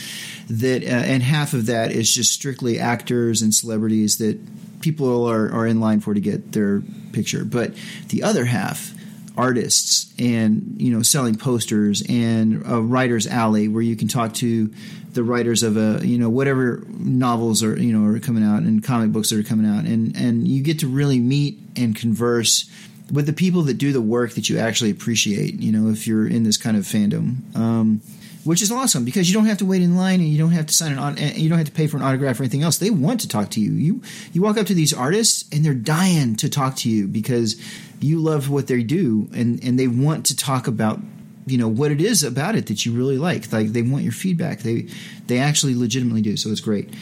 that 0.48 0.82
uh, 0.82 0.86
and 0.86 1.22
half 1.22 1.54
of 1.54 1.66
that 1.66 1.92
is 1.92 2.12
just 2.12 2.32
strictly 2.32 2.78
actors 2.78 3.42
and 3.42 3.54
celebrities 3.54 4.18
that 4.18 4.38
people 4.80 5.28
are, 5.28 5.50
are 5.52 5.66
in 5.66 5.80
line 5.80 6.00
for 6.00 6.14
to 6.14 6.20
get 6.20 6.52
their 6.52 6.82
picture. 7.12 7.44
But 7.44 7.72
the 8.08 8.22
other 8.22 8.44
half, 8.44 8.94
artists 9.36 10.12
and 10.18 10.76
you 10.80 10.90
know 10.90 11.02
selling 11.02 11.34
posters 11.34 12.02
and 12.08 12.62
a 12.66 12.80
writer's 12.80 13.26
alley 13.26 13.68
where 13.68 13.82
you 13.82 13.94
can 13.94 14.08
talk 14.08 14.32
to 14.32 14.72
the 15.12 15.22
writers 15.22 15.62
of 15.62 15.76
a 15.76 16.00
you 16.06 16.18
know 16.18 16.30
whatever 16.30 16.82
novels 16.88 17.62
are 17.62 17.76
you 17.78 17.92
know 17.92 18.06
are 18.06 18.18
coming 18.18 18.42
out 18.42 18.62
and 18.62 18.82
comic 18.82 19.12
books 19.12 19.30
that 19.30 19.38
are 19.38 19.42
coming 19.42 19.66
out 19.66 19.84
and 19.84 20.16
and 20.16 20.48
you 20.48 20.62
get 20.62 20.78
to 20.78 20.88
really 20.88 21.18
meet 21.18 21.58
and 21.76 21.96
converse 21.96 22.70
with 23.12 23.26
the 23.26 23.32
people 23.32 23.62
that 23.62 23.74
do 23.74 23.92
the 23.92 24.00
work 24.00 24.32
that 24.32 24.48
you 24.48 24.58
actually 24.58 24.90
appreciate 24.90 25.54
you 25.54 25.70
know 25.70 25.90
if 25.90 26.06
you're 26.06 26.26
in 26.26 26.42
this 26.42 26.56
kind 26.56 26.76
of 26.76 26.84
fandom 26.84 27.54
um, 27.54 28.00
which 28.46 28.62
is 28.62 28.70
awesome 28.70 29.04
because 29.04 29.28
you 29.28 29.34
don't 29.34 29.46
have 29.46 29.58
to 29.58 29.66
wait 29.66 29.82
in 29.82 29.96
line 29.96 30.20
and 30.20 30.28
you 30.28 30.38
don't 30.38 30.52
have 30.52 30.66
to 30.66 30.74
sign 30.74 30.96
an 30.96 31.16
you 31.34 31.48
don't 31.48 31.58
have 31.58 31.66
to 31.66 31.72
pay 31.72 31.86
for 31.86 31.96
an 31.96 32.02
autograph 32.02 32.38
or 32.38 32.44
anything 32.44 32.62
else. 32.62 32.78
They 32.78 32.90
want 32.90 33.20
to 33.20 33.28
talk 33.28 33.50
to 33.50 33.60
you. 33.60 33.72
You 33.72 34.02
you 34.32 34.42
walk 34.42 34.56
up 34.56 34.66
to 34.66 34.74
these 34.74 34.94
artists 34.94 35.44
and 35.52 35.64
they're 35.64 35.74
dying 35.74 36.36
to 36.36 36.48
talk 36.48 36.76
to 36.76 36.90
you 36.90 37.08
because 37.08 37.60
you 38.00 38.18
love 38.18 38.48
what 38.48 38.68
they 38.68 38.82
do 38.82 39.28
and 39.34 39.62
and 39.64 39.78
they 39.78 39.88
want 39.88 40.26
to 40.26 40.36
talk 40.36 40.66
about 40.66 41.00
you 41.46 41.58
know 41.58 41.68
what 41.68 41.90
it 41.90 42.00
is 42.00 42.22
about 42.22 42.54
it 42.54 42.66
that 42.66 42.86
you 42.86 42.92
really 42.92 43.18
like. 43.18 43.52
Like 43.52 43.68
they 43.68 43.82
want 43.82 44.04
your 44.04 44.12
feedback. 44.12 44.60
They 44.60 44.88
they 45.26 45.38
actually 45.38 45.74
legitimately 45.74 46.22
do. 46.22 46.36
So 46.36 46.50
it's 46.50 46.60
great. 46.60 46.92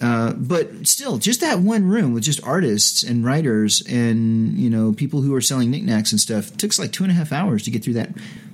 Uh, 0.00 0.32
but 0.32 0.86
still, 0.86 1.18
just 1.18 1.40
that 1.40 1.60
one 1.60 1.88
room 1.88 2.12
with 2.12 2.24
just 2.24 2.42
artists 2.44 3.02
and 3.02 3.24
writers 3.24 3.82
and 3.88 4.58
you 4.58 4.68
know 4.68 4.92
people 4.92 5.20
who 5.20 5.34
are 5.34 5.40
selling 5.40 5.70
knickknacks 5.70 6.12
and 6.12 6.20
stuff 6.20 6.50
it 6.50 6.58
took 6.58 6.76
like 6.78 6.92
two 6.92 7.04
and 7.04 7.12
a 7.12 7.14
half 7.14 7.32
hours 7.32 7.62
to 7.62 7.70
get 7.70 7.82
through 7.84 7.92
that 7.92 8.10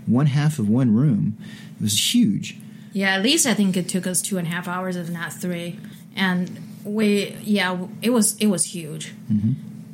one 0.07 0.27
half 0.27 0.59
of 0.59 0.69
one 0.69 0.95
room. 0.95 1.37
It 1.79 1.83
was 1.83 2.15
huge. 2.15 2.57
Yeah, 2.93 3.15
at 3.15 3.23
least 3.23 3.47
I 3.47 3.55
think 3.55 3.77
it 3.77 3.89
took 3.89 4.07
us 4.07 4.21
two 4.21 4.39
and 4.39 4.47
a 4.47 4.51
half 4.51 4.67
hours, 4.67 4.97
if 4.97 5.09
not 5.09 5.33
three. 5.33 5.79
And 6.17 6.59
we, 6.85 7.37
yeah, 7.43 7.87
it 8.03 8.11
was 8.11 8.37
it 8.39 8.49
was 8.49 8.65
huge. 8.65 9.13
Mm-hmm. 9.31 9.53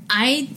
I, 0.09 0.49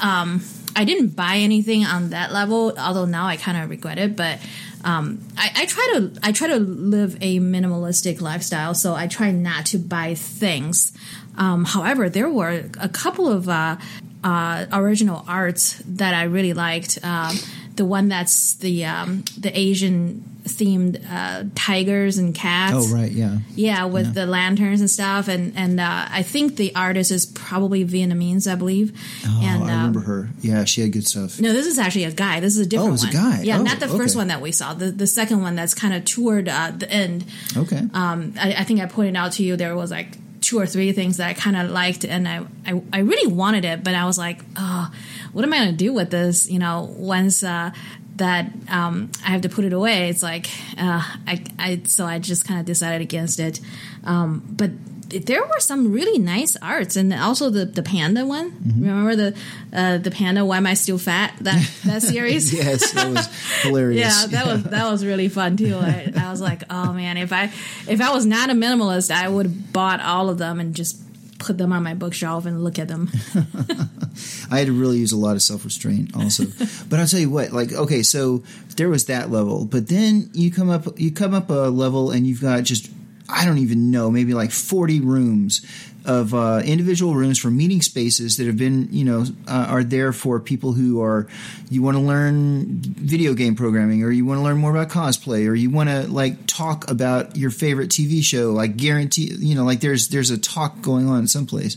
um, 0.00 0.44
I 0.76 0.84
didn't 0.84 1.16
buy 1.16 1.36
anything 1.36 1.84
on 1.84 2.10
that 2.10 2.32
level, 2.32 2.74
although 2.78 3.06
now 3.06 3.26
I 3.26 3.36
kind 3.36 3.58
of 3.58 3.70
regret 3.70 3.98
it. 3.98 4.16
But 4.16 4.38
um, 4.84 5.20
I, 5.36 5.50
I 5.56 5.66
try 5.66 5.92
to 5.94 6.12
I 6.22 6.32
try 6.32 6.48
to 6.48 6.58
live 6.58 7.16
a 7.20 7.40
minimalistic 7.40 8.20
lifestyle, 8.20 8.74
so 8.74 8.94
I 8.94 9.06
try 9.06 9.30
not 9.32 9.66
to 9.66 9.78
buy 9.78 10.14
things. 10.14 10.92
Um, 11.36 11.64
however, 11.64 12.08
there 12.08 12.28
were 12.28 12.64
a 12.80 12.88
couple 12.88 13.28
of 13.28 13.48
uh, 13.48 13.76
uh, 14.22 14.66
original 14.72 15.24
arts 15.26 15.82
that 15.86 16.14
I 16.14 16.24
really 16.24 16.52
liked. 16.52 16.98
Um, 17.02 17.36
the 17.78 17.84
one 17.86 18.08
that's 18.08 18.54
the 18.54 18.84
um, 18.84 19.24
the 19.38 19.56
Asian 19.58 20.24
themed 20.44 21.00
uh, 21.10 21.44
tigers 21.54 22.18
and 22.18 22.34
cats. 22.34 22.74
Oh 22.76 22.94
right, 22.94 23.10
yeah, 23.10 23.38
yeah, 23.54 23.84
with 23.84 24.06
Yeah. 24.06 24.12
the 24.12 24.26
lanterns 24.26 24.80
and 24.80 24.90
stuff, 24.90 25.28
and 25.28 25.54
and 25.56 25.78
uh, 25.80 26.06
I 26.10 26.22
think 26.22 26.56
the 26.56 26.74
artist 26.74 27.10
is 27.10 27.24
probably 27.24 27.84
Vietnamese, 27.84 28.50
I 28.50 28.56
believe. 28.56 28.92
Oh, 29.24 29.40
and, 29.42 29.62
I 29.64 29.66
um, 29.66 29.76
remember 29.78 30.00
her. 30.00 30.28
Yeah, 30.40 30.64
she 30.64 30.80
had 30.82 30.92
good 30.92 31.06
stuff. 31.06 31.40
No, 31.40 31.52
this 31.52 31.66
is 31.66 31.78
actually 31.78 32.04
a 32.04 32.12
guy. 32.12 32.40
This 32.40 32.56
is 32.56 32.66
a 32.66 32.68
different 32.68 32.90
one. 32.90 32.98
Oh, 33.00 33.06
it's 33.06 33.14
a 33.14 33.18
one. 33.18 33.30
guy. 33.38 33.42
Yeah, 33.42 33.58
Oh, 33.58 33.62
not 33.62 33.78
the 33.80 33.88
first 33.88 34.16
one 34.16 34.28
that 34.28 34.40
we 34.40 34.50
saw. 34.52 34.74
The 34.74 34.90
the 34.90 35.06
second 35.06 35.40
one 35.40 35.54
that's 35.54 35.74
kind 35.74 35.94
of 35.94 36.04
toward 36.04 36.48
uh, 36.48 36.72
the 36.76 36.90
end. 36.90 37.24
Okay. 37.56 37.82
Um, 37.94 38.34
I, 38.40 38.54
I 38.58 38.64
think 38.64 38.80
I 38.80 38.86
pointed 38.86 39.14
out 39.16 39.32
to 39.32 39.44
you 39.44 39.56
there 39.56 39.76
was 39.76 39.90
like 39.92 40.17
two 40.48 40.58
or 40.58 40.64
three 40.64 40.92
things 40.92 41.18
that 41.18 41.28
I 41.28 41.34
kind 41.34 41.56
of 41.56 41.70
liked, 41.70 42.06
and 42.06 42.26
I, 42.26 42.38
I 42.66 42.80
I 42.90 42.98
really 43.00 43.30
wanted 43.30 43.66
it, 43.66 43.84
but 43.84 43.94
I 43.94 44.06
was 44.06 44.16
like, 44.16 44.40
oh, 44.56 44.90
what 45.32 45.44
am 45.44 45.52
I 45.52 45.58
going 45.58 45.70
to 45.70 45.76
do 45.76 45.92
with 45.92 46.10
this? 46.10 46.50
You 46.50 46.58
know, 46.58 46.94
once. 46.96 47.44
Uh, 47.44 47.70
that 48.16 48.50
um, 48.68 49.12
I 49.24 49.30
have 49.30 49.42
to 49.42 49.48
put 49.48 49.64
it 49.64 49.72
away. 49.72 50.08
It's 50.08 50.24
like 50.24 50.48
uh, 50.76 51.02
I, 51.24 51.44
I 51.56 51.82
so 51.84 52.04
I 52.04 52.18
just 52.18 52.44
kind 52.48 52.58
of 52.58 52.66
decided 52.66 53.00
against 53.00 53.38
it. 53.38 53.60
Um, 54.02 54.42
but 54.50 54.72
there 55.08 55.42
were 55.42 55.60
some 55.60 55.92
really 55.92 56.18
nice 56.18 56.56
arts, 56.60 56.96
and 56.96 57.12
also 57.12 57.50
the 57.50 57.64
the 57.64 57.82
panda 57.82 58.26
one. 58.26 58.50
Mm-hmm. 58.50 58.80
Remember 58.80 59.16
the 59.16 59.36
uh, 59.72 59.98
the 59.98 60.10
panda? 60.10 60.44
Why 60.44 60.58
am 60.58 60.66
I 60.66 60.74
still 60.74 60.98
fat? 60.98 61.34
That 61.40 61.70
that 61.84 62.02
series. 62.14 62.52
yes, 62.52 62.92
that 62.92 63.08
was 63.08 63.26
hilarious. 63.62 64.00
Yeah, 64.00 64.26
that 64.28 64.46
was 64.46 64.62
that 64.64 64.90
was 64.90 65.04
really 65.04 65.28
fun 65.28 65.56
too. 65.56 65.76
I, 65.76 66.12
I 66.16 66.30
was 66.30 66.40
like, 66.40 66.62
oh 66.70 66.92
man, 66.92 67.16
if 67.16 67.32
I 67.32 67.44
if 67.88 68.00
I 68.00 68.12
was 68.12 68.26
not 68.26 68.50
a 68.50 68.54
minimalist, 68.54 69.10
I 69.10 69.28
would 69.28 69.46
have 69.46 69.72
bought 69.72 70.00
all 70.00 70.28
of 70.28 70.38
them 70.38 70.60
and 70.60 70.74
just 70.74 71.02
put 71.38 71.56
them 71.56 71.72
on 71.72 71.82
my 71.82 71.94
bookshelf 71.94 72.46
and 72.46 72.62
look 72.64 72.78
at 72.78 72.88
them. 72.88 73.10
I 74.50 74.58
had 74.58 74.66
to 74.66 74.72
really 74.72 74.98
use 74.98 75.12
a 75.12 75.16
lot 75.16 75.36
of 75.36 75.42
self 75.42 75.64
restraint 75.64 76.14
also. 76.16 76.44
but 76.88 77.00
I'll 77.00 77.06
tell 77.06 77.20
you 77.20 77.30
what, 77.30 77.52
like 77.52 77.72
okay, 77.72 78.02
so 78.02 78.42
there 78.76 78.88
was 78.88 79.06
that 79.06 79.30
level, 79.30 79.64
but 79.64 79.88
then 79.88 80.30
you 80.32 80.50
come 80.50 80.70
up 80.70 80.98
you 80.98 81.12
come 81.12 81.34
up 81.34 81.50
a 81.50 81.70
level 81.70 82.10
and 82.10 82.26
you've 82.26 82.42
got 82.42 82.62
just 82.64 82.90
I 83.28 83.44
don't 83.44 83.58
even 83.58 83.90
know, 83.90 84.10
maybe 84.10 84.34
like 84.34 84.50
forty 84.50 85.00
rooms 85.00 85.64
of 86.04 86.32
uh, 86.32 86.62
individual 86.64 87.14
rooms 87.14 87.38
for 87.38 87.50
meeting 87.50 87.82
spaces 87.82 88.38
that 88.38 88.46
have 88.46 88.56
been, 88.56 88.88
you 88.90 89.04
know, 89.04 89.26
uh, 89.46 89.66
are 89.68 89.84
there 89.84 90.12
for 90.12 90.40
people 90.40 90.72
who 90.72 91.02
are 91.02 91.26
you 91.68 91.82
want 91.82 91.96
to 91.96 92.02
learn 92.02 92.64
video 92.80 93.34
game 93.34 93.54
programming 93.54 94.02
or 94.02 94.10
you 94.10 94.24
want 94.24 94.38
to 94.38 94.42
learn 94.42 94.56
more 94.56 94.70
about 94.74 94.88
cosplay 94.88 95.46
or 95.46 95.54
you 95.54 95.68
want 95.68 95.90
to 95.90 96.06
like 96.06 96.46
talk 96.46 96.90
about 96.90 97.36
your 97.36 97.50
favorite 97.50 97.90
TV 97.90 98.22
show. 98.22 98.58
I 98.58 98.68
guarantee, 98.68 99.34
you 99.38 99.54
know, 99.54 99.64
like 99.64 99.80
there's 99.80 100.08
there's 100.08 100.30
a 100.30 100.38
talk 100.38 100.80
going 100.80 101.08
on 101.08 101.26
someplace. 101.26 101.76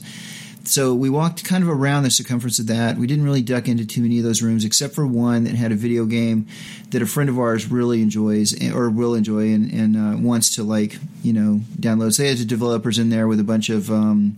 So 0.63 0.94
we 0.94 1.10
walked 1.10 1.44
kind 1.44 1.63
of 1.63 1.70
around 1.70 2.03
the 2.03 2.12
circumference 2.12 2.60
of 2.60 2.68
that. 2.68 2.98
We 2.98 3.08
didn't 3.08 3.25
really 3.25 3.41
duck 3.41 3.68
into 3.68 3.86
too 3.86 4.01
many 4.01 4.20
of 4.20 4.24
those 4.24 4.41
rooms, 4.41 4.63
except 4.63 4.94
for 4.94 5.08
one 5.08 5.46
that 5.46 5.56
had 5.56 5.72
a 5.72 5.75
video 5.75 6.06
game 6.06 6.48
that 6.91 7.01
a 7.01 7.06
friend 7.06 7.30
of 7.30 7.39
ours 7.39 7.72
really 7.72 8.01
enjoys 8.01 8.53
or 8.72 8.89
will 8.89 9.15
enjoy 9.15 9.53
and, 9.53 9.72
and 9.72 9.98
uh, 9.98 10.18
wants 10.18 10.56
to 10.56 10.63
like 10.63 10.98
you 11.24 11.34
know 11.34 11.62
download. 11.80 12.13
So 12.13 12.24
they 12.24 12.30
had 12.30 12.38
the 12.38 12.46
developers 12.46 13.00
in 13.00 13.10
there 13.10 13.27
with 13.27 13.39
a 13.39 13.44
bunch 13.44 13.70
of 13.70 13.89
um, 13.89 14.38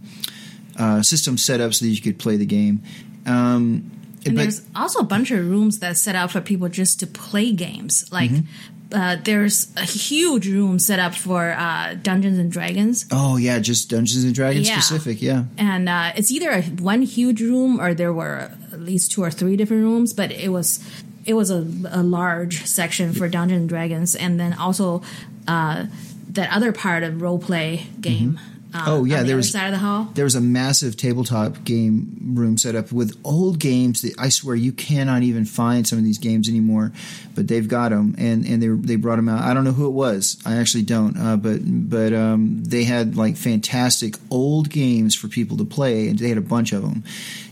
uh, 0.78 1.02
system 1.02 1.38
set 1.38 1.60
up 1.60 1.74
so 1.74 1.86
that 1.86 1.92
you 1.92 2.02
could 2.02 2.20
play 2.20 2.38
the 2.38 2.46
game. 2.46 2.82
Um, 3.26 3.92
And 4.26 4.36
but- 4.36 4.42
there's 4.44 4.62
also 4.76 5.00
a 5.00 5.04
bunch 5.04 5.32
of 5.32 5.40
rooms 5.50 5.80
that's 5.80 6.00
set 6.02 6.16
up 6.16 6.32
for 6.32 6.42
people 6.42 6.70
just 6.70 7.00
to 7.02 7.08
play 7.08 7.52
games. 7.52 8.06
Like 8.12 8.32
Mm-hmm. 8.32 8.94
uh, 9.00 9.16
there's 9.24 9.74
a 9.76 9.82
huge 9.86 10.48
room 10.48 10.78
set 10.80 11.00
up 11.00 11.16
for 11.16 11.52
uh, 11.58 11.96
Dungeons 12.02 12.38
and 12.38 12.52
Dragons. 12.52 13.06
oh 13.12 13.38
yeah, 13.38 13.60
just 13.60 13.90
Dungeons 13.90 14.24
and 14.24 14.36
Dragons 14.36 14.68
Yeah. 14.70 14.80
specific. 14.80 15.22
Yeah. 15.22 15.46
and 15.58 15.90
uh, 15.90 16.12
it's 16.16 16.30
either 16.32 16.52
a, 16.52 16.62
one 16.62 17.02
huge 17.02 17.42
room 17.42 17.80
or 17.82 17.94
there 17.94 18.14
were 18.14 18.52
at 18.72 18.80
least 18.82 19.12
two 19.12 19.24
or 19.24 19.32
three 19.32 19.56
different 19.56 19.84
rooms 19.84 20.14
but 20.14 20.32
it 20.32 20.50
was 20.50 20.80
it 21.26 21.34
was 21.36 21.50
a, 21.52 21.66
a 21.92 22.04
large 22.04 22.66
section 22.66 23.14
for 23.14 23.28
dungeons 23.30 23.60
and 23.62 23.70
dragons 23.70 24.16
and 24.16 24.40
then 24.40 24.54
also 24.54 25.02
uh, 25.48 25.86
that 26.30 26.52
other 26.52 26.72
part 26.72 27.04
of 27.04 27.22
role 27.22 27.40
play 27.40 27.88
game 28.02 28.40
uh, 28.74 28.84
Oh, 28.88 29.04
yeah, 29.06 29.22
the 29.22 29.28
there 29.28 29.36
was- 29.36 29.52
side 29.52 29.68
of 29.68 29.72
the 29.72 29.78
hall 29.86 30.10
there 30.16 30.26
was 30.26 30.36
a 30.36 30.42
massive 30.42 30.98
tabletop 30.98 31.64
game 31.64 32.18
room 32.34 32.58
set 32.58 32.76
up 32.76 32.92
with 32.92 33.16
old 33.24 33.60
games 33.60 34.02
that 34.02 34.14
I 34.20 34.30
swear 34.30 34.56
you 34.56 34.72
cannot 34.72 35.24
even 35.24 35.46
find 35.46 35.88
some 35.88 35.98
of 36.00 36.04
these 36.04 36.18
games 36.18 36.50
anymore, 36.50 36.92
but 37.36 37.48
they've 37.48 37.68
got 37.68 37.90
them 37.90 38.16
and 38.18 38.46
and 38.46 38.62
they 38.62 38.68
they 38.68 38.96
brought 38.96 39.18
them 39.18 39.30
out. 39.30 39.42
I 39.44 39.54
don't 39.54 39.64
know 39.64 39.72
who 39.74 39.86
it 39.88 39.92
was. 39.94 40.38
I 40.46 40.56
actually 40.56 40.84
don't. 40.84 41.18
Uh, 41.18 41.38
but 41.38 41.60
but 41.64 42.14
um, 42.14 42.64
they 42.64 42.84
had 42.84 43.16
like 43.16 43.38
fantastic 43.38 44.16
old 44.32 44.70
games 44.70 45.14
for 45.16 45.28
people 45.28 45.58
to 45.58 45.66
play, 45.66 46.08
and 46.10 46.18
they 46.18 46.30
had 46.30 46.38
a 46.38 46.42
bunch 46.42 46.74
of 46.74 46.82
them, 46.82 47.04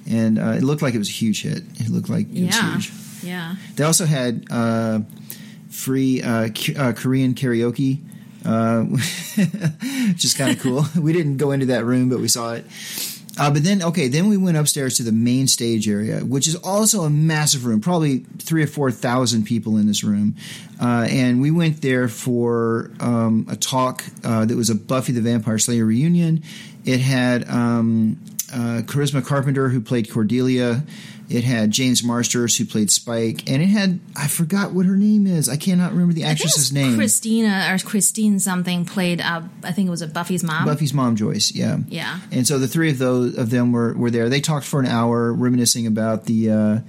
and 0.10 0.40
uh, 0.40 0.52
it 0.58 0.64
looked 0.64 0.82
like 0.82 0.94
it 0.96 1.00
was 1.00 1.10
a 1.10 1.14
huge 1.14 1.44
hit. 1.44 1.64
It 1.76 1.90
looked 1.90 2.10
like 2.10 2.28
it 2.34 2.46
was 2.46 2.56
yeah 2.56 2.72
huge. 2.74 2.92
yeah 3.24 3.56
They 3.76 3.84
also 3.84 4.06
had 4.06 4.46
uh, 4.50 5.02
free 5.70 6.22
uh, 6.22 6.50
K- 6.54 6.76
uh, 6.76 6.94
Korean 6.94 7.34
karaoke, 7.34 8.00
uh, 8.46 8.82
which 8.84 10.26
is 10.26 10.34
kind 10.34 10.56
of 10.56 10.62
cool. 10.62 10.86
we 11.02 11.14
didn't 11.14 11.38
go 11.38 11.52
into 11.52 11.68
that 11.68 11.86
room, 11.86 12.10
but 12.10 12.20
we 12.20 12.28
saw 12.28 12.54
it. 12.54 12.66
Uh, 13.40 13.50
but 13.50 13.64
then, 13.64 13.82
okay, 13.82 14.08
then 14.08 14.28
we 14.28 14.36
went 14.36 14.58
upstairs 14.58 14.98
to 14.98 15.04
the 15.04 15.12
main 15.12 15.48
stage 15.48 15.88
area, 15.88 16.20
which 16.20 16.48
is 16.48 16.56
also 16.58 17.04
a 17.04 17.10
massive 17.10 17.66
room, 17.66 17.80
probably 17.80 18.20
three 18.40 18.62
or 18.62 18.68
four 18.68 18.92
thousand 18.92 19.46
people 19.46 19.78
in 19.78 19.88
this 19.88 20.04
room. 20.04 20.36
Uh, 20.82 21.08
and 21.10 21.42
we 21.42 21.50
went 21.50 21.82
there 21.82 22.08
for 22.08 22.92
um, 23.00 23.48
a 23.50 23.56
talk 23.56 24.04
uh, 24.24 24.44
that 24.46 24.58
was 24.58 24.70
a 24.70 24.76
Buffy 24.76 25.14
the 25.14 25.22
Vampire 25.22 25.58
Slayer 25.58 25.86
reunion. 25.86 26.44
It 26.84 27.00
had 27.00 27.48
um, 27.50 28.20
uh, 28.54 28.82
Charisma 28.84 29.26
Carpenter, 29.26 29.70
who 29.70 29.80
played 29.80 30.12
Cordelia. 30.12 30.84
It 31.32 31.44
had 31.44 31.72
James 31.72 32.04
Marsters, 32.04 32.58
who 32.58 32.66
played 32.66 32.92
Spike, 32.92 33.50
and 33.50 33.62
it 33.62 33.68
had 33.68 34.00
I 34.16 34.28
forgot 34.28 34.74
what 34.74 34.86
her 34.86 34.96
name 34.96 35.26
is. 35.28 35.48
I 35.48 35.58
cannot 35.58 35.92
remember 35.92 36.14
the 36.14 36.26
actress's 36.26 36.72
name. 36.72 36.96
Christina 36.96 37.68
or 37.72 37.78
Christine 37.80 38.40
something 38.40 38.86
played. 38.86 39.22
Uh, 39.22 39.44
I 39.64 39.72
think 39.72 39.88
it 39.88 39.92
was 39.92 40.02
a 40.02 40.08
Buffy's 40.08 40.44
mom. 40.44 40.66
Buffy's 40.66 40.94
mom, 40.94 41.16
Joyce. 41.16 41.54
Yeah, 41.54 41.78
Yeah. 41.88 42.20
And 42.32 42.46
so 42.48 42.60
the 42.60 42.68
three 42.68 42.90
of 42.90 42.98
those 42.98 43.38
of 43.38 43.50
them 43.50 43.72
were, 43.72 43.94
were 43.94 44.12
there. 44.12 44.30
They 44.30 44.42
talked 44.42 44.66
for 44.66 44.80
an 44.80 44.88
hour, 44.88 45.34
reminiscing 45.34 45.88
about 45.88 46.26
the 46.26 46.52
uh, 46.52 46.80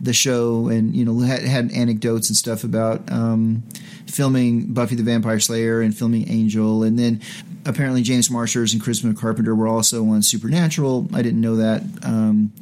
the 0.00 0.12
show, 0.12 0.68
and 0.68 0.94
you 0.94 1.04
know 1.04 1.20
had, 1.20 1.42
had 1.42 1.70
anecdotes 1.72 2.28
and 2.28 2.36
stuff 2.36 2.64
about 2.64 3.10
um, 3.10 3.62
filming 4.06 4.72
Buffy 4.74 4.96
the 4.96 5.02
Vampire 5.04 5.38
Slayer 5.38 5.80
and 5.80 5.96
filming 5.96 6.28
Angel, 6.28 6.82
and 6.82 6.98
then 6.98 7.20
apparently 7.64 8.02
James 8.02 8.30
Marsters 8.30 8.72
and 8.72 8.82
Chris 8.82 9.04
Carpenter 9.14 9.54
were 9.54 9.68
also 9.68 10.04
on 10.06 10.22
Supernatural. 10.22 11.08
I 11.14 11.22
didn't 11.22 11.40
know 11.40 11.56
that. 11.56 11.82
Um, 12.02 12.52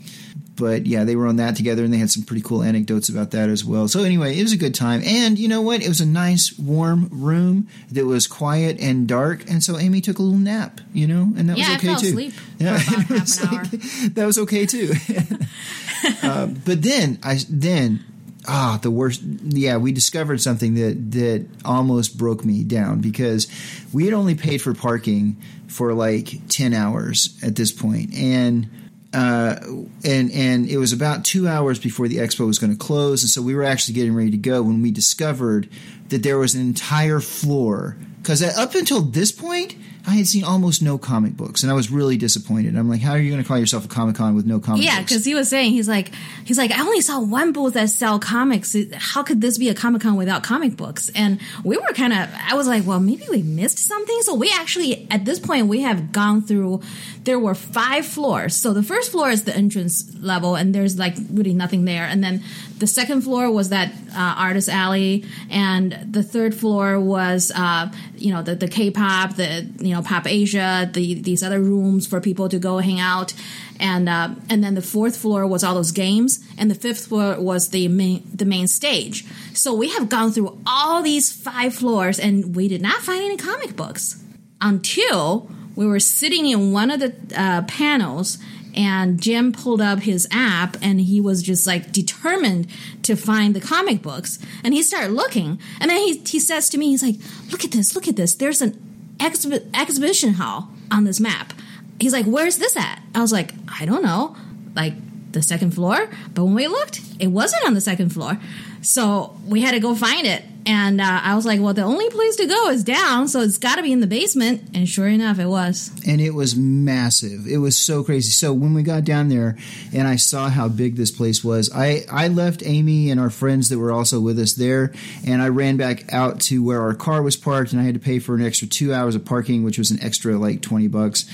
but 0.60 0.86
yeah, 0.86 1.02
they 1.04 1.16
were 1.16 1.26
on 1.26 1.36
that 1.36 1.56
together, 1.56 1.82
and 1.82 1.92
they 1.92 1.96
had 1.98 2.10
some 2.10 2.22
pretty 2.22 2.42
cool 2.42 2.62
anecdotes 2.62 3.08
about 3.08 3.30
that 3.32 3.48
as 3.48 3.64
well. 3.64 3.88
So 3.88 4.04
anyway, 4.04 4.38
it 4.38 4.42
was 4.42 4.52
a 4.52 4.56
good 4.58 4.74
time, 4.74 5.00
and 5.04 5.38
you 5.38 5.48
know 5.48 5.62
what? 5.62 5.82
It 5.82 5.88
was 5.88 6.00
a 6.00 6.06
nice, 6.06 6.56
warm 6.58 7.08
room 7.10 7.66
that 7.90 8.04
was 8.06 8.26
quiet 8.28 8.78
and 8.78 9.08
dark, 9.08 9.48
and 9.50 9.62
so 9.64 9.78
Amy 9.78 10.00
took 10.00 10.18
a 10.18 10.22
little 10.22 10.38
nap, 10.38 10.80
you 10.92 11.06
know, 11.08 11.32
and 11.36 11.48
that 11.48 11.58
Yeah, 11.58 11.72
was 11.76 12.02
okay 12.04 12.30
too. 12.30 12.32
yeah, 12.58 12.78
for 12.78 12.94
about 13.00 13.06
half 13.08 13.10
was 13.10 13.40
an 13.42 13.48
hour. 13.48 13.62
like- 13.62 13.70
that 14.14 14.26
was 14.26 14.38
okay 14.38 14.66
too. 14.66 14.92
uh, 16.22 16.46
but 16.46 16.82
then 16.82 17.18
I 17.22 17.38
then 17.48 18.04
ah 18.48 18.78
the 18.82 18.90
worst. 18.90 19.22
Yeah, 19.44 19.76
we 19.78 19.92
discovered 19.92 20.40
something 20.40 20.74
that 20.74 21.10
that 21.12 21.46
almost 21.64 22.16
broke 22.18 22.44
me 22.44 22.64
down 22.64 23.00
because 23.00 23.48
we 23.92 24.04
had 24.04 24.14
only 24.14 24.34
paid 24.34 24.62
for 24.62 24.74
parking 24.74 25.36
for 25.68 25.92
like 25.94 26.32
ten 26.48 26.72
hours 26.74 27.38
at 27.42 27.56
this 27.56 27.72
point, 27.72 28.14
and 28.14 28.68
uh, 29.12 29.56
and 30.04 30.30
and 30.30 30.68
it 30.68 30.78
was 30.78 30.92
about 30.92 31.24
two 31.24 31.48
hours 31.48 31.78
before 31.78 32.06
the 32.06 32.18
expo 32.18 32.46
was 32.46 32.58
going 32.58 32.72
to 32.72 32.78
close, 32.78 33.22
and 33.22 33.30
so 33.30 33.42
we 33.42 33.54
were 33.54 33.64
actually 33.64 33.94
getting 33.94 34.14
ready 34.14 34.30
to 34.30 34.36
go 34.36 34.62
when 34.62 34.82
we 34.82 34.90
discovered 34.90 35.68
that 36.08 36.22
there 36.22 36.38
was 36.38 36.54
an 36.54 36.60
entire 36.60 37.20
floor. 37.20 37.96
Because 38.22 38.42
up 38.42 38.74
until 38.74 39.00
this 39.00 39.32
point, 39.32 39.74
I 40.06 40.12
had 40.12 40.26
seen 40.26 40.44
almost 40.44 40.82
no 40.82 40.98
comic 40.98 41.36
books, 41.36 41.62
and 41.62 41.70
I 41.70 41.74
was 41.74 41.90
really 41.90 42.16
disappointed. 42.16 42.76
I'm 42.76 42.88
like, 42.88 43.00
how 43.00 43.12
are 43.12 43.18
you 43.18 43.30
going 43.30 43.42
to 43.42 43.46
call 43.46 43.58
yourself 43.58 43.84
a 43.84 43.88
comic 43.88 44.16
con 44.16 44.34
with 44.34 44.46
no 44.46 44.58
comic 44.58 44.84
Yeah, 44.84 45.00
because 45.00 45.24
he 45.24 45.34
was 45.34 45.48
saying 45.48 45.72
he's 45.72 45.88
like 45.88 46.10
he's 46.44 46.58
like 46.58 46.70
I 46.70 46.80
only 46.80 47.00
saw 47.00 47.20
one 47.20 47.52
booth 47.52 47.74
that 47.74 47.90
sell 47.90 48.18
comics. 48.18 48.74
How 48.94 49.22
could 49.22 49.40
this 49.40 49.58
be 49.58 49.68
a 49.68 49.74
comic 49.74 50.02
con 50.02 50.16
without 50.16 50.42
comic 50.42 50.76
books? 50.76 51.10
And 51.14 51.40
we 51.64 51.76
were 51.76 51.92
kind 51.92 52.12
of 52.12 52.28
I 52.34 52.54
was 52.54 52.66
like, 52.66 52.86
well, 52.86 53.00
maybe 53.00 53.24
we 53.30 53.42
missed 53.42 53.78
something. 53.78 54.22
So 54.22 54.34
we 54.34 54.50
actually 54.52 55.06
at 55.10 55.24
this 55.24 55.38
point 55.38 55.66
we 55.66 55.82
have 55.82 56.12
gone 56.12 56.42
through. 56.42 56.82
There 57.24 57.38
were 57.38 57.54
five 57.54 58.06
floors. 58.06 58.56
So 58.56 58.72
the 58.72 58.82
first 58.82 59.10
floor 59.12 59.30
is 59.30 59.44
the 59.44 59.54
entrance 59.54 60.14
level, 60.20 60.54
and 60.54 60.74
there's 60.74 60.98
like 60.98 61.16
really 61.30 61.54
nothing 61.54 61.84
there. 61.84 62.04
And 62.04 62.24
then 62.24 62.42
the 62.80 62.86
second 62.86 63.22
floor 63.22 63.50
was 63.50 63.68
that 63.68 63.92
uh, 64.12 64.34
artist 64.36 64.68
alley, 64.68 65.24
and 65.48 65.92
the 66.10 66.22
third 66.22 66.54
floor 66.54 66.98
was 66.98 67.52
uh, 67.54 67.92
you 68.16 68.32
know 68.32 68.42
the 68.42 68.56
the 68.56 68.68
K-pop, 68.68 69.36
the 69.36 69.68
you 69.78 69.94
know 69.94 70.02
Pop 70.02 70.26
Asia, 70.26 70.90
the 70.92 71.14
these 71.14 71.42
other 71.42 71.60
rooms 71.60 72.06
for 72.06 72.20
people 72.20 72.48
to 72.48 72.58
go 72.58 72.78
hang 72.78 72.98
out 72.98 73.32
and 73.80 74.08
uh, 74.08 74.28
and 74.48 74.62
then 74.62 74.74
the 74.74 74.82
fourth 74.82 75.16
floor 75.16 75.46
was 75.46 75.64
all 75.64 75.74
those 75.74 75.90
games, 75.90 76.46
and 76.58 76.70
the 76.70 76.74
fifth 76.74 77.06
floor 77.06 77.40
was 77.40 77.70
the 77.70 77.88
main 77.88 78.22
the 78.32 78.44
main 78.44 78.68
stage. 78.68 79.24
So 79.54 79.74
we 79.74 79.88
have 79.90 80.08
gone 80.08 80.32
through 80.32 80.60
all 80.66 81.02
these 81.02 81.32
five 81.32 81.74
floors, 81.74 82.20
and 82.20 82.54
we 82.54 82.68
did 82.68 82.82
not 82.82 83.00
find 83.00 83.24
any 83.24 83.36
comic 83.36 83.74
books 83.74 84.22
until 84.60 85.50
we 85.74 85.86
were 85.86 86.00
sitting 86.00 86.46
in 86.46 86.72
one 86.72 86.90
of 86.90 87.00
the 87.00 87.14
uh, 87.34 87.62
panels. 87.62 88.38
And 88.74 89.20
Jim 89.20 89.52
pulled 89.52 89.80
up 89.80 90.00
his 90.00 90.28
app 90.30 90.76
and 90.82 91.00
he 91.00 91.20
was 91.20 91.42
just 91.42 91.66
like 91.66 91.92
determined 91.92 92.68
to 93.02 93.16
find 93.16 93.54
the 93.54 93.60
comic 93.60 94.02
books. 94.02 94.38
And 94.64 94.74
he 94.74 94.82
started 94.82 95.12
looking. 95.12 95.58
And 95.80 95.90
then 95.90 95.98
he, 95.98 96.18
he 96.18 96.38
says 96.38 96.68
to 96.70 96.78
me, 96.78 96.90
he's 96.90 97.02
like, 97.02 97.16
Look 97.50 97.64
at 97.64 97.72
this, 97.72 97.94
look 97.94 98.08
at 98.08 98.16
this. 98.16 98.34
There's 98.34 98.62
an 98.62 99.16
exhi- 99.18 99.68
exhibition 99.74 100.34
hall 100.34 100.70
on 100.90 101.04
this 101.04 101.20
map 101.20 101.52
he's 102.00 102.12
like, 102.12 102.24
"Where's 102.24 102.56
this 102.56 102.76
at?" 102.76 103.02
I 103.14 103.20
was 103.20 103.32
like, 103.32 103.52
"I 103.80 103.84
don't 103.84 104.02
know." 104.02 104.34
Like 104.74 104.94
the 105.32 105.42
second 105.42 105.72
floor, 105.72 106.08
but 106.34 106.44
when 106.44 106.54
we 106.54 106.66
looked, 106.66 107.00
it 107.20 107.28
wasn't 107.28 107.64
on 107.66 107.74
the 107.74 107.80
second 107.80 108.10
floor. 108.10 108.38
So 108.82 109.36
we 109.46 109.60
had 109.60 109.72
to 109.72 109.80
go 109.80 109.94
find 109.94 110.26
it. 110.26 110.42
And 110.70 111.00
uh, 111.00 111.20
I 111.24 111.34
was 111.34 111.44
like, 111.44 111.60
well, 111.60 111.74
the 111.74 111.82
only 111.82 112.08
place 112.10 112.36
to 112.36 112.46
go 112.46 112.68
is 112.68 112.84
down, 112.84 113.26
so 113.26 113.40
it's 113.40 113.58
got 113.58 113.74
to 113.74 113.82
be 113.82 113.90
in 113.90 113.98
the 113.98 114.06
basement. 114.06 114.70
And 114.72 114.88
sure 114.88 115.08
enough, 115.08 115.40
it 115.40 115.46
was. 115.46 115.90
and 116.06 116.20
it 116.20 116.30
was 116.30 116.54
massive. 116.54 117.48
It 117.48 117.58
was 117.58 117.76
so 117.76 118.04
crazy. 118.04 118.30
So 118.30 118.52
when 118.52 118.72
we 118.72 118.84
got 118.84 119.02
down 119.02 119.30
there 119.30 119.56
and 119.92 120.06
I 120.06 120.14
saw 120.14 120.48
how 120.48 120.68
big 120.68 120.94
this 120.94 121.10
place 121.10 121.42
was, 121.42 121.72
I, 121.74 122.04
I 122.08 122.28
left 122.28 122.62
Amy 122.64 123.10
and 123.10 123.18
our 123.18 123.30
friends 123.30 123.68
that 123.70 123.80
were 123.80 123.90
also 123.90 124.20
with 124.20 124.38
us 124.38 124.52
there, 124.52 124.92
and 125.26 125.42
I 125.42 125.48
ran 125.48 125.76
back 125.76 126.12
out 126.12 126.40
to 126.42 126.62
where 126.62 126.80
our 126.80 126.94
car 126.94 127.20
was 127.20 127.36
parked, 127.36 127.72
and 127.72 127.80
I 127.80 127.84
had 127.84 127.94
to 127.94 128.00
pay 128.00 128.20
for 128.20 128.36
an 128.36 128.42
extra 128.42 128.68
two 128.68 128.94
hours 128.94 129.16
of 129.16 129.24
parking, 129.24 129.64
which 129.64 129.76
was 129.76 129.90
an 129.90 130.00
extra 130.00 130.38
like 130.38 130.62
twenty 130.62 130.86
bucks. 130.86 131.28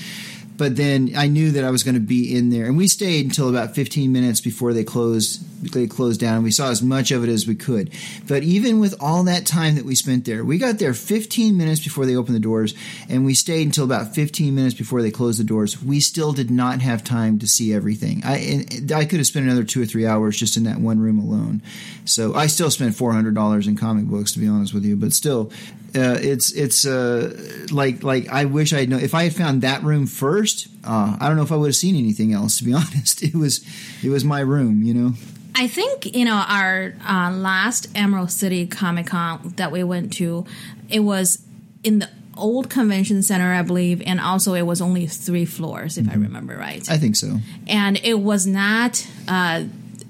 But 0.57 0.75
then 0.75 1.11
I 1.15 1.27
knew 1.27 1.51
that 1.51 1.63
I 1.63 1.69
was 1.69 1.83
going 1.83 1.93
to 1.93 2.01
be 2.01 2.35
in 2.35 2.49
there, 2.49 2.65
and 2.65 2.75
we 2.75 2.87
stayed 2.87 3.25
until 3.25 3.47
about 3.47 3.75
15 3.75 4.11
minutes 4.11 4.41
before 4.41 4.73
they 4.73 4.83
closed. 4.83 5.43
They 5.61 5.87
closed 5.87 6.19
down. 6.19 6.43
We 6.43 6.51
saw 6.51 6.69
as 6.69 6.81
much 6.81 7.11
of 7.11 7.23
it 7.23 7.29
as 7.29 7.47
we 7.47 7.55
could. 7.55 7.91
But 8.27 8.43
even 8.43 8.79
with 8.79 8.95
all 8.99 9.23
that 9.23 9.45
time 9.45 9.75
that 9.75 9.85
we 9.85 9.95
spent 9.95 10.25
there, 10.25 10.43
we 10.43 10.57
got 10.57 10.79
there 10.79 10.93
15 10.93 11.57
minutes 11.57 11.83
before 11.83 12.05
they 12.05 12.15
opened 12.15 12.35
the 12.35 12.39
doors, 12.39 12.73
and 13.09 13.25
we 13.25 13.33
stayed 13.33 13.65
until 13.65 13.85
about 13.85 14.13
15 14.13 14.53
minutes 14.53 14.75
before 14.75 15.01
they 15.01 15.11
closed 15.11 15.39
the 15.39 15.43
doors. 15.43 15.81
We 15.81 15.99
still 15.99 16.33
did 16.33 16.51
not 16.51 16.81
have 16.81 17.03
time 17.03 17.39
to 17.39 17.47
see 17.47 17.73
everything. 17.73 18.21
I 18.23 18.65
I 18.93 19.05
could 19.05 19.19
have 19.19 19.27
spent 19.27 19.45
another 19.45 19.63
two 19.63 19.81
or 19.81 19.85
three 19.85 20.05
hours 20.05 20.37
just 20.37 20.57
in 20.57 20.63
that 20.63 20.79
one 20.79 20.99
room 20.99 21.19
alone. 21.19 21.61
So 22.05 22.35
I 22.35 22.47
still 22.47 22.71
spent 22.71 22.95
$400 22.95 23.67
in 23.67 23.75
comic 23.75 24.05
books, 24.05 24.31
to 24.33 24.39
be 24.39 24.47
honest 24.47 24.73
with 24.73 24.85
you. 24.85 24.95
But 24.95 25.13
still, 25.13 25.51
uh, 25.95 26.17
it's 26.19 26.51
it's 26.51 26.85
uh, 26.85 27.65
like 27.71 28.03
like 28.03 28.29
I 28.29 28.45
wish 28.45 28.73
I 28.73 28.79
had 28.81 28.89
known 28.89 29.01
if 29.01 29.13
I 29.13 29.23
had 29.23 29.35
found 29.35 29.61
that 29.61 29.83
room 29.83 30.05
first. 30.05 30.67
Uh, 30.83 31.17
I 31.19 31.27
don't 31.27 31.37
know 31.37 31.43
if 31.43 31.51
I 31.51 31.55
would 31.55 31.67
have 31.67 31.75
seen 31.75 31.95
anything 31.95 32.33
else. 32.33 32.57
To 32.57 32.63
be 32.63 32.73
honest, 32.81 33.23
it 33.23 33.35
was 33.35 33.65
it 34.03 34.09
was 34.09 34.23
my 34.23 34.39
room, 34.39 34.83
you 34.83 34.93
know. 34.93 35.13
I 35.57 35.67
think 35.67 36.15
you 36.15 36.23
know 36.23 36.35
our 36.35 36.93
uh, 37.07 37.31
last 37.31 37.87
Emerald 37.95 38.31
City 38.31 38.67
Comic 38.67 39.07
Con 39.07 39.53
that 39.57 39.71
we 39.71 39.83
went 39.83 40.13
to, 40.13 40.45
it 40.87 40.99
was 40.99 41.43
in 41.83 41.99
the 41.99 42.09
old 42.37 42.69
convention 42.69 43.23
center, 43.23 43.51
I 43.51 43.63
believe, 43.63 44.01
and 44.05 44.19
also 44.19 44.53
it 44.53 44.61
was 44.61 44.81
only 44.81 45.07
three 45.07 45.45
floors, 45.45 45.97
if 45.97 46.07
I 46.09 46.13
remember 46.13 46.55
right. 46.55 46.87
I 46.89 46.97
think 46.97 47.15
so. 47.15 47.39
and 47.67 47.99
it 48.03 48.19
was 48.19 48.45
not 48.45 49.05
uh, 49.27 49.63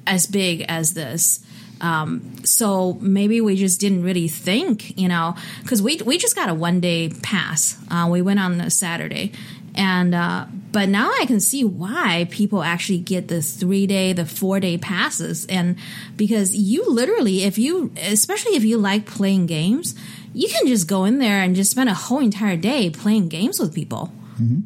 as 0.06 0.28
big 0.28 0.66
as 0.68 0.94
this. 0.94 1.44
Um, 1.80 2.44
so 2.44 2.94
maybe 2.96 3.40
we 3.40 3.56
just 3.56 3.80
didn't 3.80 4.04
really 4.04 4.28
think, 4.28 4.98
you 4.98 5.08
know, 5.08 5.36
because 5.62 5.82
we 5.82 5.98
we 5.98 6.18
just 6.18 6.36
got 6.36 6.50
a 6.50 6.54
one 6.54 6.80
day 6.80 7.10
pass. 7.10 7.78
Uh, 7.90 8.08
we 8.10 8.22
went 8.22 8.40
on 8.40 8.60
a 8.60 8.70
Saturday, 8.70 9.32
and 9.78 10.14
uh, 10.14 10.48
but 10.72 10.90
now 10.90 11.10
I 11.10 11.26
can 11.26 11.40
see 11.40 11.64
why 11.64 12.28
people 12.32 12.64
actually 12.64 12.98
get 12.98 13.28
the 13.30 13.42
three 13.42 13.88
day, 13.88 14.12
the 14.12 14.26
four 14.26 14.60
day 14.60 14.78
passes, 14.78 15.46
and 15.46 15.78
because 16.18 16.56
you 16.56 16.84
literally, 16.90 17.44
if 17.44 17.58
you, 17.58 17.94
especially 18.02 18.56
if 18.56 18.64
you 18.64 18.78
like 18.78 19.06
playing 19.06 19.46
games, 19.46 19.96
you 20.34 20.50
can 20.50 20.68
just 20.68 20.88
go 20.88 21.06
in 21.06 21.20
there 21.20 21.42
and 21.42 21.56
just 21.56 21.72
spend 21.72 21.90
a 21.90 21.94
whole 21.94 22.20
entire 22.20 22.58
day 22.58 22.90
playing 22.90 23.30
games 23.30 23.60
with 23.60 23.74
people. 23.74 24.12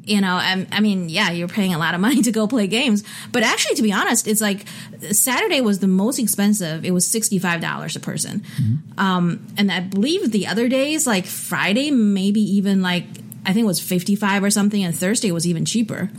You 0.04 0.20
know, 0.20 0.34
I, 0.34 0.68
I 0.70 0.82
mean, 0.82 1.08
yeah, 1.08 1.32
you're 1.32 1.48
paying 1.48 1.74
a 1.74 1.78
lot 1.78 1.96
of 1.96 2.02
money 2.02 2.22
to 2.24 2.32
go 2.32 2.46
play 2.46 2.68
games, 2.68 3.06
but 3.32 3.44
actually, 3.44 3.76
to 3.76 3.82
be 3.84 3.94
honest, 3.94 4.28
it's 4.28 4.42
like 4.42 4.66
Saturday 5.12 5.62
was 5.62 5.80
the 5.80 5.88
most 5.88 6.20
expensive. 6.20 6.84
It 6.84 6.92
was 6.92 7.08
sixty 7.08 7.40
five 7.40 7.62
dollars 7.62 7.96
a 7.96 8.02
person, 8.02 8.44
um, 8.98 9.48
and 9.58 9.72
I 9.72 9.80
believe 9.80 10.32
the 10.32 10.48
other 10.48 10.68
days, 10.68 11.08
like 11.08 11.26
Friday, 11.26 11.90
maybe 11.90 12.42
even 12.42 12.82
like 12.82 13.06
I 13.46 13.54
think 13.54 13.64
it 13.64 13.68
was 13.68 13.80
fifty 13.80 14.16
five 14.16 14.44
or 14.44 14.50
something, 14.50 14.84
and 14.84 14.96
Thursday 14.96 15.32
was 15.32 15.48
even 15.48 15.66
cheaper, 15.66 16.10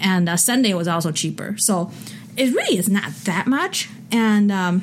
and 0.00 0.28
uh, 0.28 0.36
Sunday 0.36 0.74
was 0.74 0.88
also 0.88 1.12
cheaper. 1.12 1.56
So 1.58 1.90
it 2.36 2.54
really 2.54 2.78
is 2.78 2.88
not 2.88 3.12
that 3.24 3.46
much, 3.46 3.88
and 4.10 4.50
um, 4.50 4.82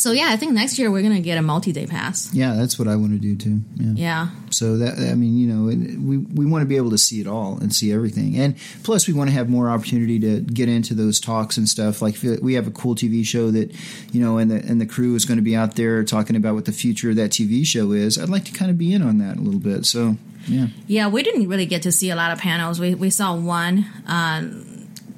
so 0.00 0.12
yeah, 0.12 0.28
I 0.30 0.36
think 0.36 0.52
next 0.52 0.78
year 0.78 0.90
we're 0.90 1.02
gonna 1.02 1.20
get 1.20 1.36
a 1.36 1.42
multi 1.42 1.72
day 1.72 1.86
pass. 1.86 2.32
Yeah, 2.32 2.54
that's 2.54 2.78
what 2.78 2.88
I 2.88 2.96
want 2.96 3.12
to 3.12 3.18
do 3.18 3.36
too. 3.36 3.60
Yeah. 3.76 3.92
Yeah. 3.94 4.28
So 4.48 4.78
that 4.78 4.98
I 4.98 5.14
mean, 5.14 5.36
you 5.36 5.46
know, 5.46 5.64
we 5.66 6.16
we 6.16 6.46
want 6.46 6.62
to 6.62 6.66
be 6.66 6.78
able 6.78 6.88
to 6.92 6.96
see 6.96 7.20
it 7.20 7.26
all 7.26 7.58
and 7.58 7.70
see 7.74 7.92
everything, 7.92 8.34
and 8.38 8.56
plus 8.82 9.06
we 9.06 9.12
want 9.12 9.28
to 9.28 9.34
have 9.34 9.50
more 9.50 9.68
opportunity 9.68 10.18
to 10.20 10.40
get 10.40 10.70
into 10.70 10.94
those 10.94 11.20
talks 11.20 11.58
and 11.58 11.68
stuff. 11.68 12.00
Like 12.00 12.16
we 12.40 12.54
have 12.54 12.66
a 12.66 12.70
cool 12.70 12.94
TV 12.94 13.26
show 13.26 13.50
that, 13.50 13.76
you 14.10 14.22
know, 14.22 14.38
and 14.38 14.50
the 14.50 14.56
and 14.56 14.80
the 14.80 14.86
crew 14.86 15.14
is 15.16 15.26
going 15.26 15.36
to 15.36 15.42
be 15.42 15.54
out 15.54 15.76
there 15.76 16.02
talking 16.02 16.34
about 16.34 16.54
what 16.54 16.64
the 16.64 16.72
future 16.72 17.10
of 17.10 17.16
that 17.16 17.30
TV 17.30 17.66
show 17.66 17.92
is. 17.92 18.18
I'd 18.18 18.30
like 18.30 18.46
to 18.46 18.52
kind 18.52 18.70
of 18.70 18.78
be 18.78 18.94
in 18.94 19.02
on 19.02 19.18
that 19.18 19.36
a 19.36 19.40
little 19.40 19.60
bit. 19.60 19.84
So 19.84 20.16
yeah, 20.48 20.68
Yeah, 20.86 21.08
we 21.08 21.22
didn't 21.22 21.46
really 21.46 21.66
get 21.66 21.82
to 21.82 21.92
see 21.92 22.10
a 22.10 22.16
lot 22.16 22.32
of 22.32 22.38
panels. 22.38 22.80
We 22.80 22.94
we 22.94 23.10
saw 23.10 23.36
one, 23.36 23.84
uh, 24.08 24.48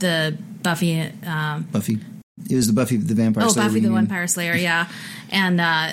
the 0.01 0.37
Buffy, 0.63 1.01
um, 1.25 1.69
Buffy. 1.71 1.99
It 2.51 2.57
was 2.57 2.67
the 2.67 2.73
Buffy 2.73 2.97
the 2.97 3.15
Vampire. 3.15 3.45
oh 3.45 3.49
Slayer 3.49 3.69
Buffy 3.69 3.81
the. 3.81 3.91
Vampire 3.91 4.27
Slayer, 4.27 4.55
yeah, 4.55 4.89
and 5.31 5.61
uh, 5.61 5.91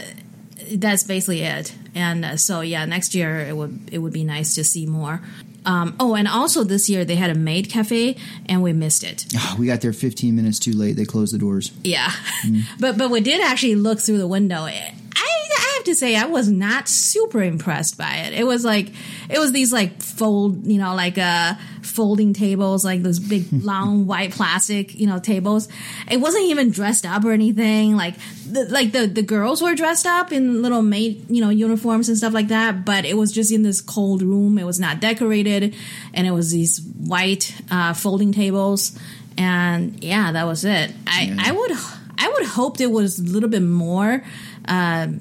that's 0.71 1.03
basically 1.03 1.41
it. 1.41 1.73
And 1.95 2.25
uh, 2.25 2.38
so 2.38 2.62
yeah, 2.62 2.85
next 2.85 3.15
year 3.15 3.39
it 3.39 3.55
would 3.55 3.89
it 3.91 3.99
would 3.99 4.13
be 4.13 4.23
nice 4.23 4.55
to 4.55 4.63
see 4.63 4.85
more. 4.85 5.21
Um, 5.65 5.95
oh, 5.99 6.15
and 6.15 6.27
also 6.27 6.63
this 6.63 6.89
year 6.89 7.03
they 7.05 7.15
had 7.15 7.29
a 7.29 7.35
maid 7.35 7.69
cafe, 7.69 8.15
and 8.47 8.63
we 8.63 8.73
missed 8.73 9.03
it. 9.03 9.25
Oh, 9.35 9.55
we 9.59 9.67
got 9.67 9.81
there 9.81 9.93
15 9.93 10.35
minutes 10.35 10.57
too 10.57 10.71
late. 10.71 10.95
They 10.95 11.05
closed 11.05 11.33
the 11.33 11.38
doors. 11.38 11.71
Yeah, 11.83 12.12
but 12.79 12.97
but 12.97 13.09
we 13.09 13.21
did 13.21 13.41
actually 13.41 13.75
look 13.75 13.99
through 13.99 14.17
the 14.19 14.27
window. 14.27 14.62
I 14.62 14.93
I 15.15 15.73
have 15.75 15.83
to 15.85 15.95
say 15.95 16.15
I 16.15 16.25
was 16.25 16.49
not 16.49 16.88
super 16.88 17.41
impressed 17.43 17.97
by 17.97 18.15
it. 18.17 18.33
It 18.33 18.45
was 18.45 18.63
like 18.63 18.91
it 19.29 19.39
was 19.39 19.51
these 19.51 19.73
like 19.73 20.01
fold, 20.01 20.65
you 20.65 20.77
know, 20.77 20.95
like 20.95 21.17
uh 21.17 21.55
folding 21.99 22.31
tables, 22.33 22.85
like 22.85 23.03
those 23.03 23.19
big 23.19 23.43
long 23.71 24.05
white 24.07 24.31
plastic, 24.31 24.95
you 25.01 25.07
know, 25.09 25.19
tables. 25.19 25.67
It 26.09 26.17
wasn't 26.25 26.45
even 26.45 26.71
dressed 26.71 27.05
up 27.05 27.25
or 27.25 27.31
anything. 27.31 27.95
Like 28.03 28.15
the, 28.55 28.65
like 28.77 28.91
the 28.93 29.07
the 29.07 29.21
girls 29.35 29.62
were 29.62 29.75
dressed 29.75 30.05
up 30.05 30.31
in 30.31 30.62
little 30.62 30.81
maid, 30.81 31.25
you 31.29 31.41
know, 31.43 31.49
uniforms 31.49 32.07
and 32.09 32.17
stuff 32.17 32.33
like 32.33 32.47
that, 32.49 32.85
but 32.85 33.03
it 33.05 33.15
was 33.17 33.31
just 33.31 33.51
in 33.51 33.63
this 33.63 33.81
cold 33.81 34.21
room. 34.21 34.57
It 34.57 34.65
was 34.65 34.79
not 34.79 34.99
decorated 35.01 35.75
and 36.13 36.25
it 36.25 36.31
was 36.31 36.51
these 36.51 36.79
white 37.13 37.45
uh 37.69 37.93
folding 37.93 38.31
tables 38.31 38.97
and 39.38 40.01
yeah, 40.03 40.31
that 40.31 40.45
was 40.47 40.63
it. 40.63 40.91
I 41.07 41.23
Yeah. 41.23 41.35
I 41.47 41.51
would 41.51 41.71
I 42.17 42.27
would 42.33 42.45
hope 42.47 42.79
it 42.81 42.91
was 42.91 43.19
a 43.19 43.23
little 43.23 43.49
bit 43.49 43.62
more 43.63 44.23
um, 44.65 45.19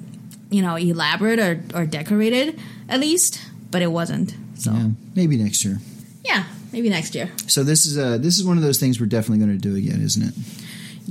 you 0.51 0.61
know, 0.61 0.75
elaborate 0.77 1.39
or, 1.39 1.53
or 1.75 1.85
decorated 1.85 2.59
at 2.87 2.99
least, 2.99 3.39
but 3.71 3.81
it 3.81 3.91
wasn't. 3.91 4.33
So 4.55 4.71
Yeah, 4.71 4.87
maybe 5.15 5.37
next 5.37 5.63
year. 5.65 5.77
yeah, 6.25 6.43
maybe 6.71 6.89
next 6.89 7.15
year. 7.15 7.31
So 7.47 7.63
this 7.63 7.85
is 7.85 7.97
uh 7.97 8.17
this 8.17 8.37
is 8.37 8.45
one 8.45 8.57
of 8.57 8.63
those 8.63 8.79
things 8.79 8.99
we're 8.99 9.07
definitely 9.07 9.45
going 9.45 9.59
to 9.59 9.69
do 9.69 9.75
again, 9.75 10.01
isn't 10.01 10.23
it? 10.23 10.33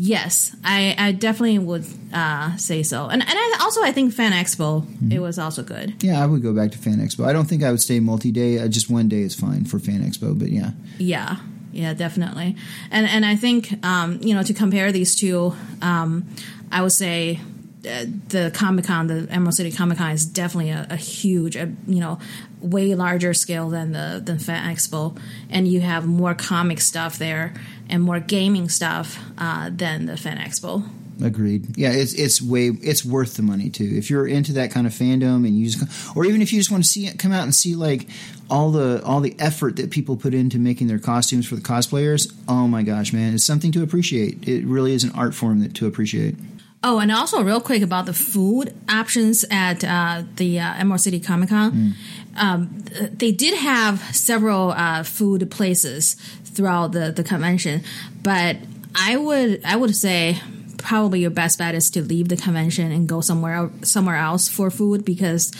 Yes, 0.00 0.54
I, 0.62 0.94
I 0.96 1.10
definitely 1.10 1.58
would 1.58 1.84
uh, 2.12 2.56
say 2.56 2.84
so. 2.84 3.08
And 3.08 3.20
and 3.20 3.32
I, 3.32 3.58
also 3.60 3.82
I 3.82 3.90
think 3.90 4.14
Fan 4.14 4.30
Expo 4.30 4.86
it 5.12 5.18
was 5.18 5.40
also 5.40 5.64
good. 5.64 6.00
Yeah, 6.04 6.22
I 6.22 6.26
would 6.26 6.40
go 6.40 6.52
back 6.52 6.70
to 6.70 6.78
Fan 6.78 6.98
Expo. 6.98 7.24
I 7.26 7.32
don't 7.32 7.46
think 7.46 7.64
I 7.64 7.72
would 7.72 7.80
stay 7.80 7.98
multi-day. 7.98 8.60
Uh, 8.60 8.68
just 8.68 8.88
one 8.88 9.08
day 9.08 9.22
is 9.22 9.34
fine 9.34 9.64
for 9.64 9.80
Fan 9.80 10.08
Expo, 10.08 10.38
but 10.38 10.50
yeah. 10.50 10.70
Yeah, 10.98 11.38
yeah, 11.72 11.94
definitely. 11.94 12.54
And 12.92 13.08
and 13.08 13.26
I 13.26 13.34
think 13.34 13.84
um, 13.84 14.20
you 14.22 14.34
know 14.34 14.44
to 14.44 14.54
compare 14.54 14.92
these 14.92 15.16
two, 15.16 15.52
um, 15.82 16.28
I 16.70 16.82
would 16.82 16.92
say 16.92 17.40
uh, 17.84 18.04
the 18.28 18.52
Comic 18.54 18.84
Con, 18.84 19.08
the 19.08 19.26
Emerald 19.30 19.54
City 19.54 19.72
Comic 19.72 19.98
Con, 19.98 20.10
is 20.10 20.26
definitely 20.26 20.70
a, 20.70 20.86
a 20.90 20.96
huge, 20.96 21.56
a, 21.56 21.72
you 21.86 22.00
know, 22.00 22.18
way 22.60 22.94
larger 22.94 23.34
scale 23.34 23.68
than 23.70 23.92
the 23.92 24.20
than 24.24 24.38
Fan 24.38 24.74
Expo, 24.74 25.18
and 25.50 25.68
you 25.68 25.80
have 25.80 26.06
more 26.06 26.34
comic 26.34 26.80
stuff 26.80 27.18
there 27.18 27.54
and 27.88 28.02
more 28.02 28.20
gaming 28.20 28.68
stuff 28.68 29.18
uh, 29.38 29.70
than 29.72 30.06
the 30.06 30.16
Fan 30.16 30.38
Expo. 30.38 30.88
Agreed. 31.22 31.76
Yeah, 31.76 31.90
it's 31.90 32.12
it's 32.14 32.40
way 32.40 32.68
it's 32.68 33.04
worth 33.04 33.36
the 33.36 33.42
money 33.42 33.70
too. 33.70 33.90
If 33.96 34.08
you're 34.08 34.26
into 34.26 34.52
that 34.52 34.70
kind 34.70 34.86
of 34.86 34.92
fandom 34.92 35.46
and 35.46 35.58
you 35.58 35.68
just 35.68 36.16
or 36.16 36.24
even 36.24 36.42
if 36.42 36.52
you 36.52 36.60
just 36.60 36.70
want 36.70 36.84
to 36.84 36.88
see 36.88 37.06
it 37.06 37.18
come 37.18 37.32
out 37.32 37.42
and 37.42 37.54
see 37.54 37.74
like 37.74 38.08
all 38.48 38.70
the 38.70 39.02
all 39.04 39.20
the 39.20 39.34
effort 39.40 39.76
that 39.76 39.90
people 39.90 40.16
put 40.16 40.32
into 40.32 40.58
making 40.58 40.86
their 40.86 41.00
costumes 41.00 41.46
for 41.46 41.56
the 41.56 41.60
cosplayers, 41.60 42.32
oh 42.46 42.68
my 42.68 42.84
gosh, 42.84 43.12
man, 43.12 43.34
it's 43.34 43.44
something 43.44 43.72
to 43.72 43.82
appreciate. 43.82 44.46
It 44.46 44.64
really 44.64 44.92
is 44.92 45.02
an 45.02 45.10
art 45.10 45.34
form 45.34 45.60
that 45.60 45.74
to 45.74 45.86
appreciate. 45.88 46.36
Oh, 46.84 47.00
and 47.00 47.10
also 47.10 47.42
real 47.42 47.60
quick 47.60 47.82
about 47.82 48.06
the 48.06 48.12
food 48.12 48.72
options 48.88 49.44
at 49.50 49.82
uh, 49.82 50.22
the 50.36 50.60
uh, 50.60 50.74
Emerald 50.74 51.00
City 51.00 51.18
Comic 51.18 51.48
Con. 51.48 51.94
Um, 52.36 52.84
they 53.12 53.32
did 53.32 53.54
have 53.58 54.00
several 54.14 54.70
uh, 54.70 55.02
food 55.02 55.50
places 55.50 56.14
throughout 56.44 56.92
the, 56.92 57.10
the 57.12 57.24
convention, 57.24 57.82
but 58.22 58.56
I 58.94 59.16
would 59.16 59.64
I 59.64 59.76
would 59.76 59.94
say 59.94 60.40
probably 60.76 61.20
your 61.20 61.30
best 61.30 61.58
bet 61.58 61.74
is 61.74 61.90
to 61.90 62.02
leave 62.02 62.28
the 62.28 62.36
convention 62.36 62.92
and 62.92 63.08
go 63.08 63.20
somewhere 63.20 63.70
somewhere 63.82 64.16
else 64.16 64.48
for 64.48 64.70
food 64.70 65.04
because 65.04 65.52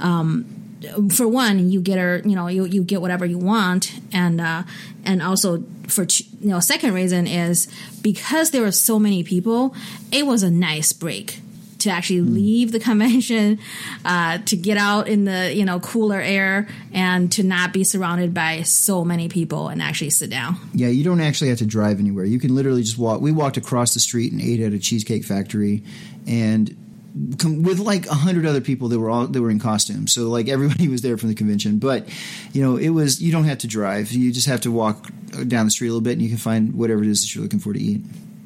um, 0.00 0.64
for 1.10 1.26
one, 1.26 1.70
you 1.70 1.80
get 1.80 1.98
a 1.98 2.22
you 2.28 2.34
know 2.34 2.48
you, 2.48 2.64
you 2.64 2.82
get 2.82 3.00
whatever 3.00 3.24
you 3.24 3.38
want, 3.38 3.92
and 4.12 4.40
uh, 4.40 4.64
and 5.04 5.22
also 5.22 5.64
for 5.88 6.06
you 6.10 6.48
know 6.48 6.60
second 6.60 6.94
reason 6.94 7.26
is 7.26 7.68
because 8.02 8.50
there 8.50 8.62
were 8.62 8.72
so 8.72 8.98
many 8.98 9.22
people, 9.22 9.74
it 10.12 10.26
was 10.26 10.42
a 10.42 10.50
nice 10.50 10.92
break 10.92 11.40
to 11.84 11.90
actually 11.90 12.20
leave 12.20 12.72
the 12.72 12.80
convention, 12.80 13.58
uh, 14.04 14.38
to 14.38 14.56
get 14.56 14.76
out 14.76 15.08
in 15.08 15.24
the 15.24 15.54
you 15.54 15.64
know 15.64 15.80
cooler 15.80 16.20
air, 16.20 16.68
and 16.92 17.30
to 17.32 17.42
not 17.42 17.72
be 17.72 17.84
surrounded 17.84 18.34
by 18.34 18.62
so 18.62 19.04
many 19.04 19.28
people 19.28 19.68
and 19.68 19.80
actually 19.80 20.10
sit 20.10 20.30
down. 20.30 20.56
Yeah, 20.72 20.88
you 20.88 21.04
don't 21.04 21.20
actually 21.20 21.50
have 21.50 21.58
to 21.58 21.66
drive 21.66 22.00
anywhere. 22.00 22.24
You 22.24 22.38
can 22.38 22.54
literally 22.54 22.82
just 22.82 22.98
walk. 22.98 23.20
We 23.20 23.32
walked 23.32 23.56
across 23.56 23.94
the 23.94 24.00
street 24.00 24.32
and 24.32 24.40
ate 24.40 24.60
at 24.60 24.72
a 24.72 24.78
cheesecake 24.78 25.24
factory, 25.24 25.82
and 26.26 26.76
with 27.14 27.78
like 27.78 28.06
a 28.06 28.14
hundred 28.14 28.44
other 28.44 28.60
people 28.60 28.88
that 28.88 28.98
were 28.98 29.08
all 29.08 29.26
that 29.26 29.40
were 29.40 29.50
in 29.50 29.60
costumes. 29.60 30.12
So 30.12 30.28
like 30.28 30.48
everybody 30.48 30.88
was 30.94 31.02
there 31.02 31.16
from 31.16 31.28
the 31.28 31.34
convention. 31.34 31.78
But 31.78 32.08
you 32.52 32.62
know, 32.62 32.76
it 32.76 32.90
was 32.90 33.22
you 33.22 33.30
don't 33.32 33.44
have 33.44 33.58
to 33.58 33.66
drive. 33.66 34.10
You 34.10 34.32
just 34.32 34.48
have 34.48 34.62
to 34.62 34.70
walk 34.70 35.08
down 35.46 35.66
the 35.66 35.70
street 35.70 35.88
a 35.88 35.90
little 35.90 36.00
bit, 36.00 36.14
and 36.14 36.22
you 36.22 36.28
can 36.28 36.38
find 36.38 36.74
whatever 36.74 37.02
it 37.02 37.08
is 37.08 37.22
that 37.22 37.34
you're 37.34 37.42
looking 37.42 37.60
for 37.60 37.72
to 37.72 37.80
eat. 37.80 38.02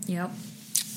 Yep. 0.06 0.30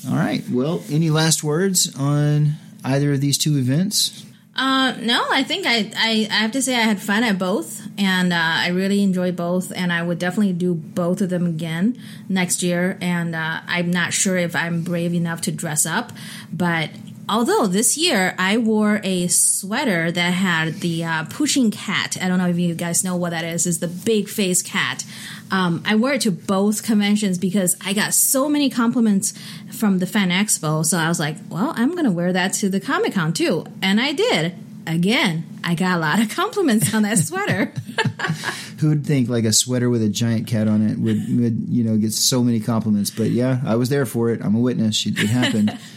All 0.08 0.16
right. 0.16 0.42
Well, 0.50 0.82
any 0.90 1.10
last 1.10 1.44
words 1.44 1.94
on 1.98 2.54
either 2.84 3.12
of 3.12 3.20
these 3.20 3.38
two 3.38 3.56
events? 3.56 4.26
Uh, 4.54 4.94
no, 5.00 5.24
I 5.30 5.42
think 5.44 5.66
I, 5.66 5.90
I, 5.96 6.28
I 6.30 6.34
have 6.34 6.52
to 6.52 6.60
say 6.60 6.76
I 6.76 6.80
had 6.80 7.00
fun 7.00 7.24
at 7.24 7.38
both, 7.38 7.88
and 7.96 8.34
uh, 8.34 8.36
I 8.36 8.68
really 8.68 9.02
enjoyed 9.02 9.34
both, 9.34 9.72
and 9.74 9.90
I 9.90 10.02
would 10.02 10.18
definitely 10.18 10.52
do 10.52 10.74
both 10.74 11.22
of 11.22 11.30
them 11.30 11.46
again 11.46 11.98
next 12.28 12.62
year. 12.62 12.98
And 13.00 13.34
uh, 13.34 13.60
I'm 13.66 13.90
not 13.90 14.12
sure 14.12 14.36
if 14.36 14.54
I'm 14.54 14.82
brave 14.82 15.14
enough 15.14 15.40
to 15.42 15.52
dress 15.52 15.86
up, 15.86 16.12
but 16.52 16.90
although 17.32 17.66
this 17.66 17.96
year 17.96 18.34
I 18.38 18.58
wore 18.58 19.00
a 19.02 19.26
sweater 19.28 20.12
that 20.12 20.30
had 20.30 20.80
the 20.80 21.02
uh, 21.02 21.24
Pusheen 21.24 21.72
cat. 21.72 22.18
I 22.20 22.28
don't 22.28 22.38
know 22.38 22.48
if 22.48 22.58
you 22.58 22.74
guys 22.74 23.02
know 23.02 23.16
what 23.16 23.30
that 23.30 23.42
is. 23.44 23.66
Is 23.66 23.80
the 23.80 23.88
big 23.88 24.28
face 24.28 24.60
cat. 24.60 25.04
Um, 25.50 25.82
I 25.86 25.96
wore 25.96 26.12
it 26.12 26.20
to 26.22 26.30
both 26.30 26.82
conventions 26.82 27.38
because 27.38 27.74
I 27.80 27.94
got 27.94 28.12
so 28.12 28.48
many 28.48 28.68
compliments 28.68 29.32
from 29.70 29.98
the 29.98 30.06
Fan 30.06 30.28
Expo. 30.28 30.84
So 30.84 30.98
I 30.98 31.08
was 31.08 31.18
like, 31.18 31.36
well, 31.48 31.72
I'm 31.74 31.92
going 31.92 32.04
to 32.04 32.10
wear 32.10 32.32
that 32.34 32.52
to 32.54 32.68
the 32.68 32.80
Comic 32.80 33.14
Con 33.14 33.32
too. 33.32 33.64
And 33.80 33.98
I 34.00 34.12
did. 34.12 34.54
Again, 34.86 35.44
I 35.64 35.74
got 35.74 35.96
a 35.96 36.00
lot 36.00 36.20
of 36.20 36.28
compliments 36.36 36.92
on 36.92 37.02
that 37.04 37.16
sweater. 37.16 37.72
Who 38.80 38.90
would 38.90 39.06
think 39.06 39.30
like 39.30 39.44
a 39.44 39.52
sweater 39.52 39.88
with 39.88 40.02
a 40.02 40.08
giant 40.08 40.48
cat 40.48 40.68
on 40.68 40.86
it 40.86 40.98
would, 40.98 41.16
would 41.38 41.66
you 41.68 41.82
know 41.82 41.96
get 41.96 42.12
so 42.12 42.42
many 42.42 42.60
compliments? 42.60 43.10
But 43.10 43.30
yeah, 43.30 43.60
I 43.64 43.76
was 43.76 43.88
there 43.88 44.04
for 44.04 44.30
it. 44.30 44.42
I'm 44.42 44.54
a 44.54 44.60
witness. 44.60 45.06
It, 45.06 45.18
it 45.18 45.28
happened. 45.28 45.78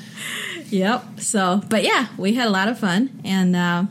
yep. 0.70 1.04
So, 1.20 1.62
but 1.70 1.84
yeah, 1.84 2.08
we 2.18 2.34
had 2.34 2.48
a 2.48 2.52
lot 2.52 2.68
of 2.68 2.80
fun. 2.80 3.22
And 3.24 3.56
uh, 3.56 3.84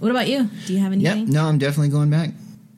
what 0.00 0.10
about 0.10 0.28
you? 0.28 0.48
Do 0.66 0.72
you 0.72 0.80
have 0.80 0.94
yep. 0.94 1.12
anything? 1.12 1.32
No, 1.32 1.44
I'm 1.46 1.58
definitely 1.58 1.90
going 1.90 2.10
back. 2.10 2.30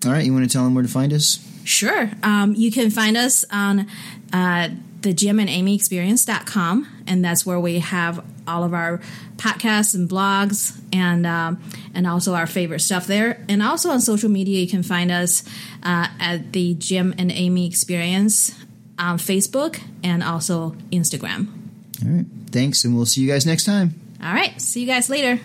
All 0.05 0.12
right. 0.12 0.25
You 0.25 0.33
want 0.33 0.45
to 0.45 0.53
tell 0.53 0.64
them 0.64 0.75
where 0.75 0.83
to 0.83 0.88
find 0.88 1.12
us? 1.12 1.38
Sure. 1.64 2.11
Um, 2.23 2.55
you 2.55 2.71
can 2.71 2.90
find 2.90 3.17
us 3.17 3.45
on 3.51 3.87
uh, 4.33 4.69
the 5.01 5.14
Jim 5.14 5.38
and 5.38 5.49
Amy 5.49 5.75
Experience.com, 5.75 7.05
and 7.07 7.25
that's 7.25 7.47
where 7.47 7.59
we 7.59 7.79
have 7.79 8.25
all 8.47 8.64
of 8.64 8.75
our 8.75 9.01
podcasts 9.37 9.95
and 9.95 10.09
blogs 10.09 10.79
and 10.93 11.27
um, 11.27 11.62
and 11.95 12.07
also 12.07 12.35
our 12.35 12.47
favorite 12.47 12.81
stuff 12.81 13.07
there. 13.07 13.45
And 13.49 13.62
also 13.62 13.90
on 13.90 14.01
social 14.01 14.29
media, 14.29 14.61
you 14.61 14.69
can 14.69 14.83
find 14.83 15.11
us 15.11 15.43
uh, 15.83 16.09
at 16.21 16.53
the 16.53 16.75
Jim 16.75 17.14
and 17.17 17.33
Amy 17.33 17.67
Experience 17.67 18.55
on 18.99 19.19
Facebook 19.19 19.81
and 20.03 20.23
also 20.23 20.71
Instagram. 20.93 21.63
All 22.03 22.11
right. 22.11 22.27
Thanks, 22.51 22.85
and 22.85 22.97
we'll 22.97 23.07
see 23.07 23.21
you 23.21 23.31
guys 23.31 23.47
next 23.47 23.65
time. 23.65 24.01
All 24.23 24.33
right. 24.33 24.61
See 24.61 24.81
you 24.81 24.87
guys 24.87 25.11
later. 25.11 25.41